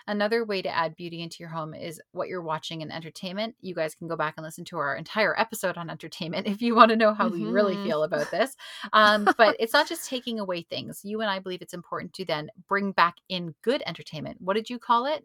another 0.07 0.45
way 0.45 0.63
to 0.63 0.69
add 0.69 0.95
beauty 0.97 1.23
into 1.23 1.37
your 1.41 1.49
home 1.49 1.75
is 1.75 2.01
what 2.13 2.29
you're 2.29 2.43
watching 2.43 2.83
in 2.83 2.91
entertainment. 2.93 3.55
You 3.61 3.75
guys 3.75 3.95
can 3.95 4.07
go 4.09 4.17
back 4.17 4.35
and 4.37 4.45
listen 4.45 4.65
to 4.67 4.77
our 4.79 4.95
entire 4.97 5.39
episode 5.39 5.77
on 5.77 5.91
entertainment 5.91 6.47
if 6.47 6.63
you 6.63 6.75
want 6.77 6.91
to 6.91 6.97
know 6.97 7.15
how 7.15 7.29
we 7.29 7.45
really 7.45 7.77
Mhm. 7.77 7.85
feel 7.85 8.03
about 8.05 8.31
this. 8.31 8.57
Um, 8.93 9.29
but 9.37 9.57
it's 9.59 9.73
not 9.73 9.89
just 9.89 10.09
taking 10.09 10.39
away 10.39 10.63
things. 10.63 11.01
You 11.05 11.21
and 11.21 11.31
I 11.31 11.39
believe 11.41 11.63
it's 11.63 11.75
important 11.75 12.13
to 12.15 12.25
then 12.25 12.51
bring 12.69 12.93
back 12.93 13.17
in 13.29 13.52
good 13.63 13.83
entertainment. 13.87 14.39
What 14.41 14.55
did 14.55 14.71
you 14.71 14.79
call 14.79 15.07
it? 15.07 15.23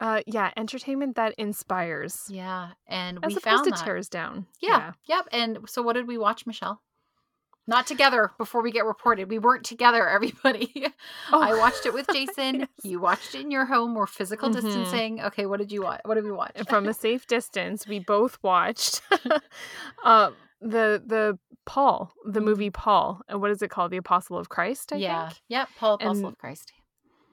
Uh, 0.00 0.22
yeah, 0.26 0.50
entertainment 0.56 1.14
that 1.16 1.34
inspires 1.38 2.24
Yeah. 2.28 2.70
And 2.88 3.18
as 3.22 3.28
we 3.28 3.34
opposed 3.36 3.44
found 3.44 3.64
to 3.64 3.70
that. 3.70 3.84
tears 3.84 4.08
down. 4.08 4.46
Yeah. 4.60 4.92
Yep. 5.06 5.28
And 5.32 5.58
so 5.68 5.82
what 5.82 5.92
did 5.92 6.08
we 6.08 6.18
watch, 6.18 6.46
Michelle? 6.46 6.80
Not 7.66 7.86
together 7.86 8.32
before 8.36 8.60
we 8.62 8.72
get 8.72 8.84
reported. 8.84 9.30
We 9.30 9.38
weren't 9.38 9.64
together, 9.64 10.06
everybody. 10.16 10.72
Oh. 11.32 11.40
I 11.40 11.56
watched 11.56 11.86
it 11.86 11.94
with 11.94 12.06
Jason. 12.12 12.60
Yes. 12.60 12.68
You 12.82 12.98
watched 13.00 13.34
it 13.34 13.42
in 13.42 13.50
your 13.50 13.66
home. 13.66 13.94
We're 13.94 14.06
physical 14.06 14.48
Mhm. 14.50 14.54
distancing. 14.62 15.20
Okay, 15.22 15.46
what 15.46 15.58
did 15.60 15.70
you 15.72 15.82
watch? 15.82 16.00
What 16.04 16.14
did 16.16 16.24
we 16.24 16.32
watch? 16.32 16.52
From 16.68 16.88
a 16.88 16.94
safe 16.94 17.26
distance, 17.26 17.86
we 17.86 18.00
both 18.00 18.38
watched 18.42 19.00
uh, 20.04 20.30
the 20.60 21.02
the 21.06 21.38
Paul, 21.66 22.12
the 22.26 22.40
Mhm. 22.40 22.44
movie 22.44 22.70
Paul. 22.70 23.20
And 23.28 23.40
what 23.40 23.50
is 23.50 23.62
it 23.62 23.70
called? 23.70 23.90
The 23.92 23.96
Apostle 23.98 24.36
of 24.38 24.48
Christ, 24.48 24.92
I 24.92 24.96
yeah. 24.96 25.28
think. 25.28 25.40
Yep. 25.48 25.68
Paul 25.78 25.94
Apostle 25.94 26.16
And- 26.16 26.26
of 26.26 26.38
Christ. 26.38 26.72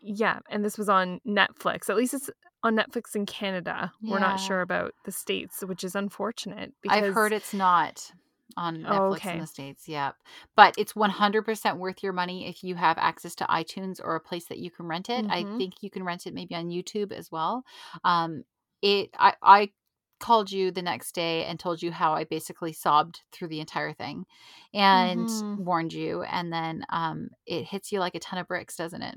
Yeah, 0.02 0.40
and 0.50 0.66
this 0.66 0.78
was 0.78 0.90
on 0.90 1.20
Netflix. 1.28 1.90
At 1.90 1.96
least 1.98 2.14
it's 2.14 2.30
on 2.64 2.76
Netflix 2.76 3.16
in 3.16 3.26
Canada. 3.26 3.92
We're 4.08 4.20
not 4.20 4.40
sure 4.40 4.62
about 4.62 4.94
the 5.06 5.12
states, 5.12 5.62
which 5.64 5.84
is 5.84 5.96
unfortunate. 5.96 6.74
Because 6.82 6.98
I've 6.98 7.14
heard 7.14 7.34
it's 7.34 7.54
not 7.54 8.12
on 8.58 8.78
Netflix 8.88 8.92
Oh, 9.26 9.34
in 9.34 9.40
the 9.40 9.48
States. 9.48 9.88
Yep. 9.88 10.16
But 10.56 10.74
it's 10.78 10.96
100% 10.96 11.78
worth 11.78 12.02
your 12.04 12.14
money 12.14 12.48
if 12.48 12.64
you 12.64 12.76
have 12.76 12.98
access 12.98 13.36
to 13.36 13.46
iTunes 13.46 14.00
or 14.04 14.16
a 14.16 14.20
place 14.20 14.46
that 14.46 14.58
you 14.60 14.72
can 14.72 14.88
rent 14.88 15.10
it. 15.10 15.26
I 15.30 15.44
Mhm. 15.44 15.58
think 15.58 15.76
you 15.82 15.90
can 15.90 16.04
rent 16.04 16.26
it 16.26 16.34
maybe 16.34 16.56
on 16.56 16.70
YouTube 16.70 17.12
as 17.12 17.32
well. 17.32 17.64
Um, 18.04 18.44
it, 18.82 19.12
I, 19.18 19.36
I 19.44 19.72
called 20.20 20.52
you 20.52 20.72
the 20.72 20.82
next 20.82 21.14
day 21.14 21.46
and 21.46 21.60
told 21.60 21.82
you 21.82 21.92
how 21.92 22.14
I 22.14 22.24
basically 22.26 22.74
sobbed 22.74 23.22
through 23.32 23.48
the 23.50 23.60
entire 23.60 23.94
thing 23.94 24.26
and 24.74 25.30
Mhm. 25.30 25.56
warned 25.56 25.94
you. 25.94 26.24
And 26.24 26.52
then 26.52 26.84
um, 26.90 27.30
it 27.46 27.66
hits 27.66 27.92
you 27.92 28.00
like 28.00 28.16
a 28.16 28.20
ton 28.20 28.40
of 28.40 28.48
bricks, 28.48 28.76
doesn't 28.76 29.02
it? 29.02 29.16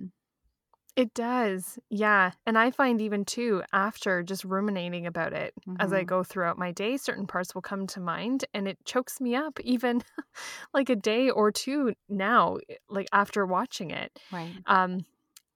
It 0.96 1.12
does. 1.12 1.78
Yeah. 1.90 2.32
And 2.46 2.56
I 2.56 2.70
find 2.70 3.00
even 3.00 3.24
too, 3.24 3.64
after 3.72 4.22
just 4.22 4.44
ruminating 4.44 5.06
about 5.06 5.32
it 5.32 5.52
as 5.80 5.92
I 5.92 6.04
Mhm. 6.04 6.04
go 6.04 6.22
throughout 6.22 6.56
my 6.56 6.70
day, 6.70 6.96
certain 6.96 7.26
parts 7.26 7.52
will 7.52 7.62
come 7.62 7.86
to 7.88 8.00
mind 8.00 8.44
and 8.54 8.68
it 8.68 8.78
chokes 8.84 9.20
me 9.20 9.34
up 9.34 9.58
even 9.60 10.04
like 10.74 10.88
a 10.88 10.96
day 10.96 11.30
or 11.30 11.50
two 11.50 11.94
now, 12.08 12.58
eh, 12.68 12.76
like 12.88 13.08
after 13.12 13.44
watching 13.44 13.90
it. 13.90 14.20
Right. 14.30 14.56
Um, 14.66 15.00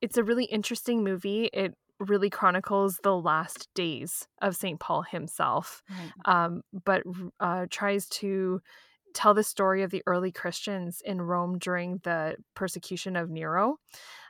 it's 0.00 0.16
a 0.16 0.24
really 0.24 0.46
interesting 0.46 1.04
movie. 1.04 1.46
It 1.52 1.74
really 2.00 2.30
chronicles 2.30 2.98
the 3.02 3.16
last 3.16 3.68
days 3.74 4.26
of 4.42 4.56
St. 4.56 4.80
Paul 4.80 5.02
himself, 5.02 5.82
Right. 5.88 6.14
um, 6.24 6.62
but 6.84 7.02
uh, 7.40 7.66
tries 7.70 8.08
to 8.10 8.60
tell 9.14 9.34
the 9.34 9.44
story 9.44 9.82
of 9.82 9.90
the 9.90 10.02
early 10.06 10.32
Christians 10.32 11.02
in 11.04 11.22
Rome 11.22 11.58
during 11.58 11.98
the 12.04 12.36
persecution 12.54 13.16
of 13.16 13.30
Nero. 13.30 13.78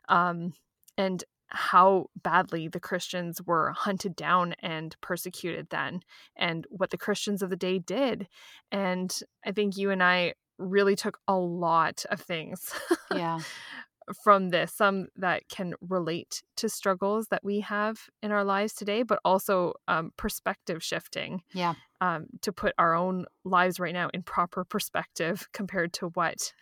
Um, 0.08 0.52
and 0.98 1.24
how 1.50 2.06
badly 2.22 2.68
the 2.68 2.80
Christians 2.80 3.40
were 3.46 3.72
hunted 3.72 4.14
down 4.14 4.54
and 4.60 4.94
persecuted 5.00 5.68
then, 5.70 6.00
and 6.36 6.66
what 6.68 6.90
the 6.90 6.98
Christians 6.98 7.40
of 7.42 7.48
the 7.48 7.56
day 7.56 7.78
did. 7.78 8.28
And 8.70 9.18
I 9.46 9.52
think 9.52 9.78
you 9.78 9.90
and 9.90 10.02
I 10.02 10.34
really 10.58 10.94
took 10.96 11.18
a 11.26 11.36
lot 11.36 12.04
of 12.10 12.20
things 12.20 12.70
Yeah. 13.14 13.38
from 14.24 14.48
this, 14.50 14.74
some 14.74 15.06
that 15.16 15.48
can 15.48 15.74
relate 15.80 16.42
to 16.56 16.68
struggles 16.68 17.28
that 17.28 17.44
we 17.44 17.60
have 17.60 17.98
in 18.22 18.30
our 18.32 18.44
lives 18.44 18.72
today, 18.74 19.02
but 19.02 19.20
also 19.24 19.74
um, 19.86 20.12
perspective 20.16 20.82
shifting 20.82 21.42
Yeah. 21.54 21.74
um, 22.00 22.26
to 22.42 22.52
put 22.52 22.74
our 22.78 22.94
own 22.94 23.24
lives 23.44 23.78
right 23.80 23.94
now 23.94 24.08
in 24.12 24.22
proper 24.22 24.64
perspective 24.64 25.48
compared 25.52 25.92
to 25.94 26.08
what 26.08 26.52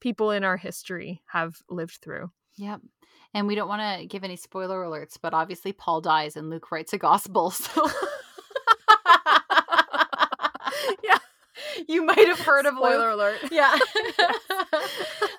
people 0.00 0.30
in 0.30 0.44
our 0.44 0.56
history 0.56 1.22
have 1.32 1.56
lived 1.70 1.98
through. 2.02 2.30
Yep. 2.56 2.80
And 3.34 3.46
we 3.46 3.54
don't 3.54 3.68
want 3.68 4.00
to 4.00 4.06
give 4.06 4.24
any 4.24 4.36
spoiler 4.36 4.82
alerts, 4.84 5.16
but 5.20 5.32
obviously 5.32 5.72
Paul 5.72 6.00
dies 6.02 6.36
and 6.36 6.50
Luke 6.50 6.70
writes 6.70 6.92
a 6.92 6.98
gospel. 6.98 7.52
So 7.60 7.88
yeah. 11.04 11.18
you 11.88 12.04
might 12.04 12.26
have 12.28 12.40
heard 12.40 12.66
of 12.66 12.74
Spoiler 12.74 13.14
Luke. 13.14 13.40
alert. 13.40 13.40
Yeah. 13.52 13.76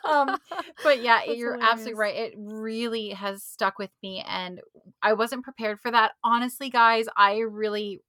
um, 0.09 0.37
but 0.83 1.01
yeah, 1.01 1.21
That's 1.25 1.37
you're 1.37 1.61
absolutely 1.61 1.93
right. 1.95 2.15
It 2.15 2.33
really 2.37 3.09
has 3.09 3.43
stuck 3.43 3.77
with 3.79 3.91
me, 4.01 4.23
and 4.27 4.61
I 5.01 5.13
wasn't 5.13 5.43
prepared 5.43 5.79
for 5.79 5.91
that. 5.91 6.13
Honestly, 6.23 6.69
guys, 6.69 7.05
I 7.15 7.39
really 7.39 8.01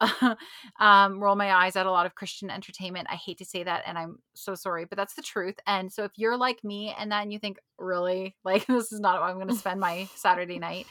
um, 0.80 1.22
roll 1.22 1.36
my 1.36 1.54
eyes 1.54 1.76
at 1.76 1.86
a 1.86 1.90
lot 1.90 2.06
of 2.06 2.14
Christian 2.14 2.50
entertainment. 2.50 3.08
I 3.10 3.16
hate 3.16 3.38
to 3.38 3.44
say 3.44 3.62
that, 3.62 3.82
and 3.86 3.96
I'm 3.96 4.18
so 4.34 4.54
sorry, 4.54 4.84
but 4.84 4.96
that's 4.96 5.14
the 5.14 5.22
truth. 5.22 5.56
And 5.66 5.92
so, 5.92 6.04
if 6.04 6.12
you're 6.16 6.36
like 6.36 6.62
me, 6.64 6.94
and 6.98 7.10
then 7.10 7.30
you 7.30 7.38
think, 7.38 7.58
really, 7.78 8.36
like 8.44 8.66
this 8.66 8.92
is 8.92 9.00
not 9.00 9.18
how 9.18 9.24
I'm 9.24 9.36
going 9.36 9.48
to 9.54 9.54
spend 9.54 9.80
my 9.80 10.08
Saturday 10.14 10.58
night, 10.58 10.86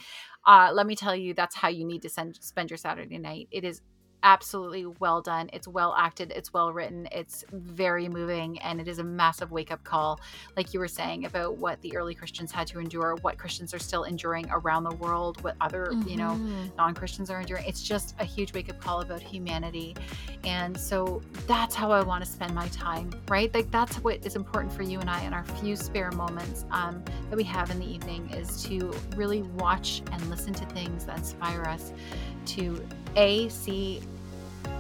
uh, 0.46 0.72
let 0.74 0.88
me 0.88 0.96
tell 0.96 1.16
you, 1.16 1.34
that's 1.34 1.56
how 1.56 1.70
you 1.70 1.86
need 1.86 2.02
to 2.04 2.10
send, 2.10 2.38
spend 2.42 2.70
your 2.70 2.78
Saturday 2.78 3.18
night. 3.18 3.48
It 3.52 3.64
is 3.64 3.82
absolutely 4.26 4.88
well 5.00 5.22
done. 5.22 5.50
It's 5.54 5.68
well 5.68 5.94
acted, 5.96 6.34
it's 6.36 6.52
well 6.52 6.74
written, 6.74 7.08
it's 7.12 7.46
very 7.54 8.10
moving, 8.10 8.58
and 8.60 8.82
it 8.82 8.88
is 8.88 8.98
a 8.98 9.04
massive 9.04 9.52
wake 9.52 9.72
up 9.72 9.84
call, 9.84 10.20
like 10.58 10.74
you 10.74 10.80
were 10.80 10.88
saying, 10.88 11.26
about 11.26 11.58
what 11.58 11.80
the 11.82 11.96
early 11.96 12.16
Christians 12.16 12.52
had 12.52 12.66
to 12.68 12.80
endure, 12.80 13.16
what 13.22 13.38
Christians 13.38 13.72
are 13.74 13.80
still 13.80 14.04
enduring 14.04 14.48
around 14.50 14.84
the 14.84 14.96
world, 14.96 15.42
what 15.44 15.56
other, 15.62 15.90
mm-hmm. 15.92 16.10
you 16.10 16.18
know, 16.18 16.32
Mhm. 16.32 16.76
non 16.76 16.96
Christians 16.96 17.30
are 17.30 17.40
enduring. 17.40 17.66
It's 17.68 17.84
just 17.84 18.16
a 18.20 18.26
huge 18.26 18.52
wake 18.54 18.68
up 18.68 18.82
call 18.82 19.02
about 19.02 19.22
humanity. 19.22 19.96
And 20.44 20.76
so 20.78 21.22
that's 21.46 21.76
how 21.76 21.92
I 21.92 22.02
want 22.02 22.26
to 22.26 22.30
spend 22.30 22.56
my 22.56 22.68
time, 22.70 23.12
right? 23.30 23.54
Like 23.54 23.70
that's 23.70 23.98
what 23.98 24.26
is 24.26 24.36
important 24.36 24.74
for 24.74 24.82
you 24.82 25.00
and 25.00 25.10
I 25.10 25.22
in 25.24 25.34
our 25.34 25.44
few 25.62 25.76
spare 25.76 26.12
moments 26.12 26.66
um, 26.72 27.04
that 27.30 27.38
we 27.38 27.44
have 27.44 27.70
in 27.70 27.80
the 27.80 27.86
evening 27.86 28.32
is 28.32 28.64
to 28.64 28.92
really 29.16 29.44
watch 29.44 30.02
and 30.12 30.30
listen 30.32 30.54
to 30.56 30.66
things 30.66 31.06
that 31.06 31.18
inspire 31.20 31.62
us 31.66 31.94
to 32.48 32.84
A, 33.16 33.50
see 33.50 34.02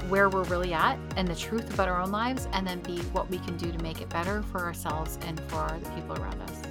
where 0.09 0.29
we're 0.29 0.43
really 0.43 0.73
at 0.73 0.99
and 1.17 1.27
the 1.27 1.35
truth 1.35 1.73
about 1.73 1.87
our 1.87 2.01
own 2.01 2.11
lives, 2.11 2.47
and 2.53 2.65
then 2.65 2.79
B, 2.81 2.99
what 3.11 3.29
we 3.29 3.39
can 3.39 3.57
do 3.57 3.71
to 3.71 3.77
make 3.79 4.01
it 4.01 4.09
better 4.09 4.43
for 4.43 4.61
ourselves 4.61 5.17
and 5.21 5.39
for 5.49 5.67
the 5.83 5.89
people 5.91 6.15
around 6.21 6.41
us. 6.41 6.61